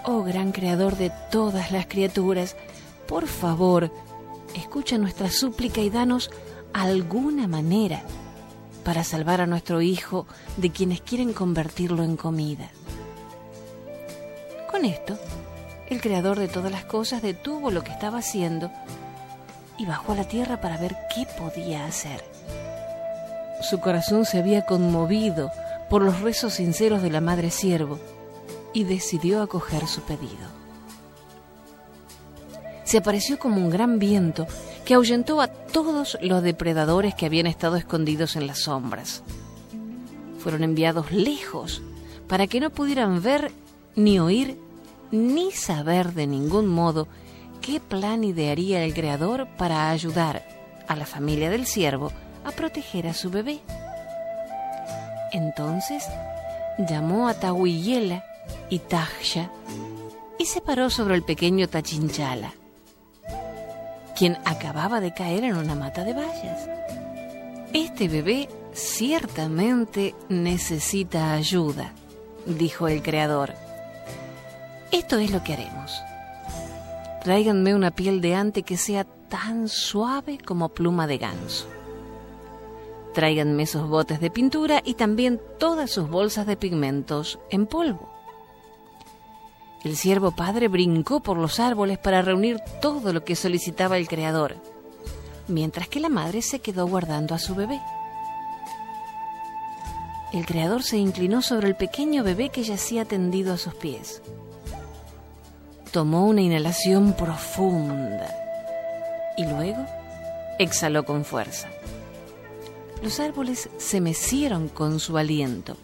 Oh 0.04 0.22
gran 0.22 0.52
creador 0.52 0.96
de 0.96 1.10
todas 1.30 1.72
las 1.72 1.86
criaturas, 1.86 2.56
por 3.06 3.26
favor, 3.26 3.90
escucha 4.54 4.98
nuestra 4.98 5.30
súplica 5.30 5.80
y 5.80 5.88
danos 5.88 6.30
alguna 6.72 7.48
manera 7.48 8.02
para 8.84 9.04
salvar 9.04 9.40
a 9.40 9.46
nuestro 9.46 9.80
hijo 9.80 10.26
de 10.56 10.70
quienes 10.70 11.00
quieren 11.00 11.32
convertirlo 11.32 12.02
en 12.02 12.16
comida. 12.16 12.70
Con 14.70 14.84
esto, 14.84 15.18
el 15.88 16.00
creador 16.00 16.38
de 16.38 16.48
todas 16.48 16.70
las 16.72 16.84
cosas 16.84 17.22
detuvo 17.22 17.70
lo 17.70 17.82
que 17.82 17.92
estaba 17.92 18.18
haciendo 18.18 18.70
y 19.78 19.86
bajó 19.86 20.12
a 20.12 20.16
la 20.16 20.28
tierra 20.28 20.60
para 20.60 20.76
ver 20.76 20.96
qué 21.14 21.26
podía 21.38 21.86
hacer. 21.86 22.24
Su 23.62 23.80
corazón 23.80 24.24
se 24.24 24.38
había 24.38 24.66
conmovido 24.66 25.50
por 25.88 26.02
los 26.02 26.20
rezos 26.20 26.54
sinceros 26.54 27.02
de 27.02 27.10
la 27.10 27.20
madre 27.20 27.50
siervo 27.50 27.98
y 28.72 28.84
decidió 28.84 29.42
acoger 29.42 29.86
su 29.86 30.02
pedido 30.02 30.60
se 32.90 32.98
apareció 32.98 33.38
como 33.38 33.58
un 33.58 33.70
gran 33.70 34.00
viento 34.00 34.48
que 34.90 34.94
ahuyentó 34.94 35.40
a 35.40 35.46
todos 35.46 36.18
los 36.20 36.42
depredadores 36.42 37.14
que 37.14 37.24
habían 37.24 37.46
estado 37.46 37.76
escondidos 37.76 38.34
en 38.34 38.48
las 38.48 38.62
sombras. 38.62 39.22
Fueron 40.40 40.64
enviados 40.64 41.12
lejos 41.12 41.80
para 42.26 42.48
que 42.48 42.58
no 42.58 42.70
pudieran 42.70 43.22
ver, 43.22 43.52
ni 43.94 44.18
oír, 44.18 44.58
ni 45.12 45.52
saber 45.52 46.12
de 46.12 46.26
ningún 46.26 46.66
modo 46.66 47.06
qué 47.60 47.78
plan 47.78 48.24
idearía 48.24 48.82
el 48.82 48.92
Creador 48.92 49.46
para 49.56 49.90
ayudar 49.90 50.44
a 50.88 50.96
la 50.96 51.06
familia 51.06 51.50
del 51.50 51.66
siervo 51.66 52.10
a 52.44 52.50
proteger 52.50 53.06
a 53.06 53.14
su 53.14 53.30
bebé. 53.30 53.60
Entonces 55.30 56.04
llamó 56.78 57.28
a 57.28 57.34
Tahuiyela 57.34 58.24
y 58.68 58.80
Tajya 58.80 59.52
y 60.36 60.46
se 60.46 60.60
paró 60.60 60.90
sobre 60.90 61.14
el 61.14 61.22
pequeño 61.22 61.68
Tachinchala 61.68 62.54
quien 64.20 64.36
acababa 64.44 65.00
de 65.00 65.14
caer 65.14 65.44
en 65.44 65.56
una 65.56 65.74
mata 65.74 66.04
de 66.04 66.12
bayas. 66.12 66.68
Este 67.72 68.06
bebé 68.06 68.50
ciertamente 68.74 70.14
necesita 70.28 71.32
ayuda, 71.32 71.94
dijo 72.44 72.86
el 72.86 73.02
creador. 73.02 73.54
Esto 74.92 75.16
es 75.16 75.30
lo 75.30 75.42
que 75.42 75.54
haremos. 75.54 76.02
Tráiganme 77.24 77.74
una 77.74 77.92
piel 77.92 78.20
de 78.20 78.34
ante 78.34 78.62
que 78.62 78.76
sea 78.76 79.04
tan 79.30 79.68
suave 79.68 80.36
como 80.36 80.68
pluma 80.68 81.06
de 81.06 81.16
ganso. 81.16 81.66
Tráiganme 83.14 83.64
sus 83.64 83.88
botes 83.88 84.20
de 84.20 84.30
pintura 84.30 84.82
y 84.84 84.96
también 84.96 85.40
todas 85.58 85.90
sus 85.90 86.10
bolsas 86.10 86.46
de 86.46 86.58
pigmentos 86.58 87.38
en 87.48 87.64
polvo. 87.64 88.09
El 89.82 89.96
siervo 89.96 90.32
padre 90.32 90.68
brincó 90.68 91.20
por 91.20 91.38
los 91.38 91.58
árboles 91.58 91.98
para 91.98 92.20
reunir 92.20 92.60
todo 92.82 93.14
lo 93.14 93.24
que 93.24 93.34
solicitaba 93.34 93.96
el 93.96 94.08
Creador, 94.08 94.56
mientras 95.48 95.88
que 95.88 96.00
la 96.00 96.10
madre 96.10 96.42
se 96.42 96.58
quedó 96.58 96.86
guardando 96.86 97.34
a 97.34 97.38
su 97.38 97.54
bebé. 97.54 97.80
El 100.34 100.44
Creador 100.44 100.82
se 100.82 100.98
inclinó 100.98 101.40
sobre 101.40 101.66
el 101.68 101.76
pequeño 101.76 102.22
bebé 102.22 102.50
que 102.50 102.62
yacía 102.62 103.06
tendido 103.06 103.54
a 103.54 103.56
sus 103.56 103.74
pies. 103.74 104.22
Tomó 105.92 106.26
una 106.26 106.42
inhalación 106.42 107.14
profunda 107.14 108.32
y 109.36 109.44
luego 109.44 109.84
exhaló 110.58 111.04
con 111.04 111.24
fuerza. 111.24 111.68
Los 113.02 113.18
árboles 113.18 113.70
se 113.78 114.00
mecieron 114.02 114.68
con 114.68 115.00
su 115.00 115.16
aliento. 115.16 115.76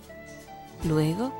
Luego 0.84 1.32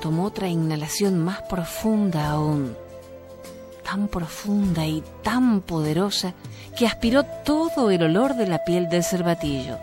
tomó 0.00 0.24
otra 0.24 0.48
inhalación 0.48 1.18
más 1.18 1.42
profunda 1.42 2.30
aún. 2.30 2.76
tan 3.84 4.08
profunda 4.08 4.84
y 4.84 5.02
tan 5.22 5.62
poderosa 5.62 6.34
que 6.76 6.86
aspiró 6.86 7.24
todo 7.24 7.90
el 7.90 8.02
olor 8.02 8.34
de 8.34 8.46
la 8.46 8.62
piel 8.64 8.90
del 8.90 9.02
cervatillo. 9.02 9.78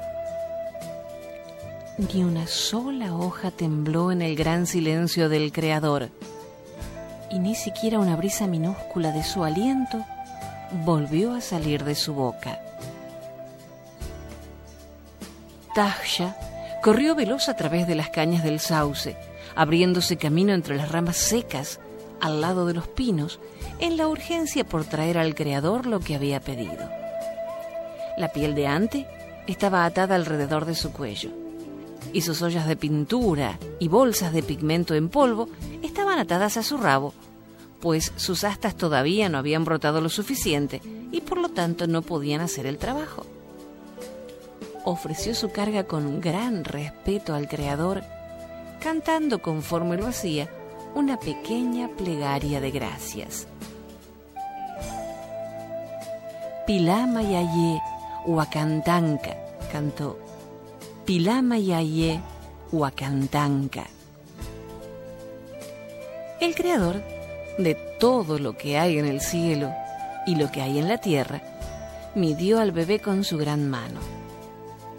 Ni 1.97 2.23
una 2.23 2.45
sola 2.45 3.15
hoja 3.15 3.49
tembló 3.49 4.11
en 4.11 4.21
el 4.21 4.35
gran 4.35 4.67
silencio 4.67 5.27
del 5.27 5.51
Creador, 5.51 6.09
y 7.31 7.39
ni 7.39 7.55
siquiera 7.55 7.97
una 7.97 8.15
brisa 8.15 8.45
minúscula 8.45 9.11
de 9.11 9.23
su 9.23 9.43
aliento 9.43 10.05
volvió 10.85 11.33
a 11.33 11.41
salir 11.41 11.83
de 11.83 11.95
su 11.95 12.13
boca. 12.13 12.59
Tasha 15.73 16.35
corrió 16.83 17.15
veloz 17.15 17.49
a 17.49 17.55
través 17.55 17.87
de 17.87 17.95
las 17.95 18.09
cañas 18.09 18.43
del 18.43 18.59
sauce, 18.59 19.17
abriéndose 19.55 20.17
camino 20.17 20.53
entre 20.53 20.75
las 20.75 20.91
ramas 20.91 21.17
secas 21.17 21.79
al 22.21 22.41
lado 22.41 22.65
de 22.65 22.73
los 22.73 22.87
pinos, 22.87 23.39
en 23.79 23.97
la 23.97 24.07
urgencia 24.07 24.65
por 24.65 24.85
traer 24.85 25.17
al 25.17 25.35
Creador 25.35 25.85
lo 25.85 25.99
que 25.99 26.15
había 26.15 26.39
pedido. 26.39 26.89
La 28.17 28.29
piel 28.29 28.55
de 28.55 28.67
ante 28.67 29.07
estaba 29.47 29.85
atada 29.85 30.15
alrededor 30.15 30.65
de 30.65 30.75
su 30.75 30.91
cuello, 30.91 31.31
y 32.13 32.21
sus 32.21 32.41
ollas 32.41 32.67
de 32.67 32.75
pintura 32.75 33.59
y 33.79 33.87
bolsas 33.87 34.33
de 34.33 34.43
pigmento 34.43 34.95
en 34.95 35.09
polvo 35.09 35.49
estaban 35.83 36.19
atadas 36.19 36.57
a 36.57 36.63
su 36.63 36.77
rabo, 36.77 37.13
pues 37.81 38.13
sus 38.15 38.43
astas 38.43 38.75
todavía 38.75 39.29
no 39.29 39.37
habían 39.37 39.65
brotado 39.65 40.01
lo 40.01 40.09
suficiente 40.09 40.81
y 41.11 41.21
por 41.21 41.37
lo 41.37 41.49
tanto 41.49 41.87
no 41.87 42.01
podían 42.01 42.41
hacer 42.41 42.65
el 42.65 42.77
trabajo. 42.77 43.25
Ofreció 44.85 45.35
su 45.35 45.51
carga 45.51 45.85
con 45.85 46.21
gran 46.21 46.63
respeto 46.63 47.33
al 47.33 47.47
Creador, 47.47 48.03
cantando 48.79 49.41
conforme 49.41 49.97
lo 49.97 50.07
hacía 50.07 50.49
una 50.95 51.19
pequeña 51.19 51.89
plegaria 51.89 52.61
de 52.61 52.71
gracias. 52.71 53.47
Pilama 56.65 57.21
Yaye 57.21 57.81
Huacantanca, 58.25 59.35
cantó. 59.71 60.17
Pilama 61.05 61.59
Yaye 61.59 62.21
Huacantanca. 62.71 63.85
El 66.39 66.55
creador 66.55 67.03
de 67.57 67.75
todo 67.99 68.39
lo 68.39 68.57
que 68.57 68.77
hay 68.77 68.97
en 68.97 69.05
el 69.05 69.21
cielo 69.21 69.71
y 70.25 70.35
lo 70.35 70.51
que 70.51 70.61
hay 70.61 70.79
en 70.79 70.87
la 70.87 70.97
tierra, 70.97 71.41
midió 72.15 72.59
al 72.59 72.71
bebé 72.71 72.99
con 72.99 73.23
su 73.23 73.37
gran 73.37 73.69
mano. 73.69 73.99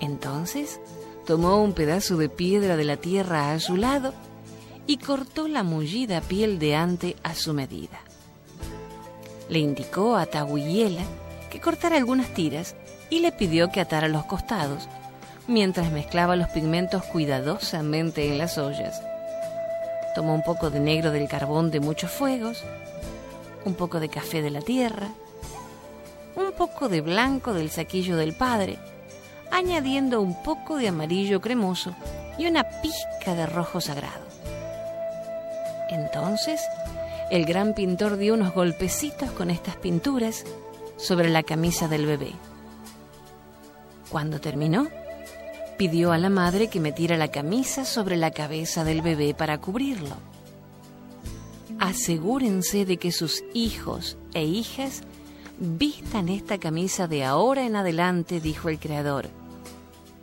Entonces 0.00 0.78
tomó 1.26 1.60
un 1.60 1.72
pedazo 1.72 2.16
de 2.16 2.28
piedra 2.28 2.76
de 2.76 2.84
la 2.84 2.96
tierra 2.96 3.52
a 3.52 3.58
su 3.58 3.76
lado 3.76 4.14
y 4.86 4.98
cortó 4.98 5.48
la 5.48 5.64
mullida 5.64 6.20
piel 6.20 6.58
de 6.58 6.76
ante 6.76 7.16
a 7.24 7.34
su 7.34 7.52
medida. 7.52 8.00
Le 9.48 9.58
indicó 9.58 10.16
a 10.16 10.26
Tahuiela 10.26 11.02
que 11.50 11.60
cortara 11.60 11.96
algunas 11.96 12.32
tiras 12.32 12.76
y 13.10 13.18
le 13.18 13.32
pidió 13.32 13.70
que 13.70 13.80
atara 13.80 14.08
los 14.08 14.24
costados, 14.24 14.88
mientras 15.48 15.90
mezclaba 15.90 16.36
los 16.36 16.48
pigmentos 16.48 17.02
cuidadosamente 17.04 18.28
en 18.28 18.38
las 18.38 18.56
ollas. 18.56 19.02
Tomó 20.14 20.34
un 20.34 20.42
poco 20.42 20.70
de 20.70 20.80
negro 20.80 21.10
del 21.10 21.28
carbón 21.28 21.70
de 21.70 21.80
muchos 21.80 22.10
fuegos, 22.10 22.62
un 23.64 23.74
poco 23.74 23.98
de 23.98 24.08
café 24.08 24.42
de 24.42 24.50
la 24.50 24.60
tierra, 24.60 25.08
un 26.36 26.52
poco 26.52 26.88
de 26.88 27.00
blanco 27.00 27.52
del 27.52 27.70
saquillo 27.70 28.16
del 28.16 28.34
padre, 28.34 28.78
añadiendo 29.50 30.20
un 30.20 30.42
poco 30.42 30.76
de 30.76 30.88
amarillo 30.88 31.40
cremoso 31.40 31.94
y 32.38 32.46
una 32.46 32.64
pizca 32.82 33.35
de 33.35 33.46
rojo 33.46 33.80
sagrado. 33.80 34.24
Entonces, 35.90 36.61
el 37.30 37.44
gran 37.44 37.74
pintor 37.74 38.16
dio 38.16 38.35
unos 38.35 38.54
golpecitos 38.54 39.30
con 39.30 39.50
estas 39.50 39.76
pinturas 39.76 40.44
sobre 40.96 41.28
la 41.28 41.42
camisa 41.42 41.88
del 41.88 42.06
bebé. 42.06 42.32
Cuando 44.11 44.40
terminó, 44.40 44.88
pidió 45.76 46.12
a 46.12 46.18
la 46.18 46.30
madre 46.30 46.68
que 46.68 46.80
metiera 46.80 47.16
la 47.16 47.28
camisa 47.28 47.85
sobre 47.85 48.16
la 48.16 48.30
cabeza 48.30 48.85
del 48.85 49.02
bebé 49.02 49.35
para 49.35 49.59
cubrirlo. 49.59 50.16
Asegúrense 51.78 52.85
de 52.85 52.96
que 52.96 53.12
sus 53.12 53.44
hijos 53.52 54.16
e 54.32 54.44
hijas 54.44 55.02
vistan 55.58 56.28
esta 56.28 56.58
camisa 56.58 57.06
de 57.08 57.24
ahora 57.24 57.64
en 57.64 57.76
adelante, 57.76 58.40
dijo 58.40 58.68
el 58.68 58.78
Creador, 58.78 59.28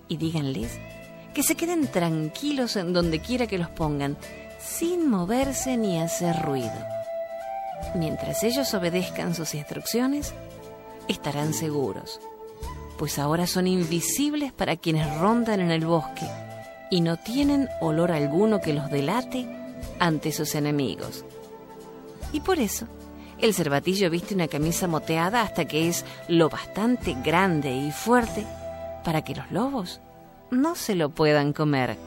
y 0.07 0.17
díganles 0.17 0.79
que 1.33 1.43
se 1.43 1.55
queden 1.55 1.87
tranquilos 1.87 2.75
en 2.75 2.93
donde 2.93 3.19
quiera 3.19 3.47
que 3.47 3.57
los 3.57 3.69
pongan, 3.69 4.17
sin 4.59 5.09
moverse 5.09 5.77
ni 5.77 5.99
hacer 5.99 6.41
ruido. 6.41 6.71
Mientras 7.95 8.43
ellos 8.43 8.73
obedezcan 8.73 9.33
sus 9.33 9.55
instrucciones, 9.55 10.33
estarán 11.07 11.53
seguros, 11.53 12.19
pues 12.97 13.19
ahora 13.19 13.47
son 13.47 13.67
invisibles 13.67 14.53
para 14.53 14.77
quienes 14.77 15.17
rondan 15.17 15.59
en 15.59 15.71
el 15.71 15.85
bosque 15.85 16.27
y 16.89 17.01
no 17.01 17.17
tienen 17.17 17.67
olor 17.81 18.11
alguno 18.11 18.61
que 18.61 18.73
los 18.73 18.89
delate 18.89 19.47
ante 19.99 20.31
sus 20.31 20.55
enemigos. 20.55 21.25
Y 22.31 22.39
por 22.39 22.59
eso, 22.59 22.87
el 23.43 23.53
cervatillo 23.53 24.10
viste 24.10 24.34
una 24.34 24.47
camisa 24.47 24.88
moteada 24.88 25.41
hasta 25.41 25.65
que 25.65 25.89
es 25.89 26.06
lo 26.29 26.47
bastante 26.47 27.13
grande 27.25 27.73
y 27.73 27.91
fuerte 27.91 28.47
para 29.03 29.21
que 29.21 29.36
los 29.36 29.51
lobos 29.51 29.99
no 30.49 30.75
se 30.75 30.95
lo 30.95 31.10
puedan 31.10 31.51
comer. 31.51 31.97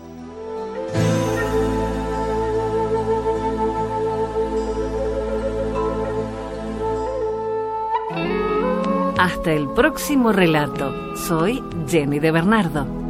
Hasta 9.19 9.53
el 9.53 9.69
próximo 9.75 10.33
relato. 10.33 11.17
Soy 11.17 11.63
Jenny 11.87 12.19
de 12.19 12.31
Bernardo. 12.31 13.06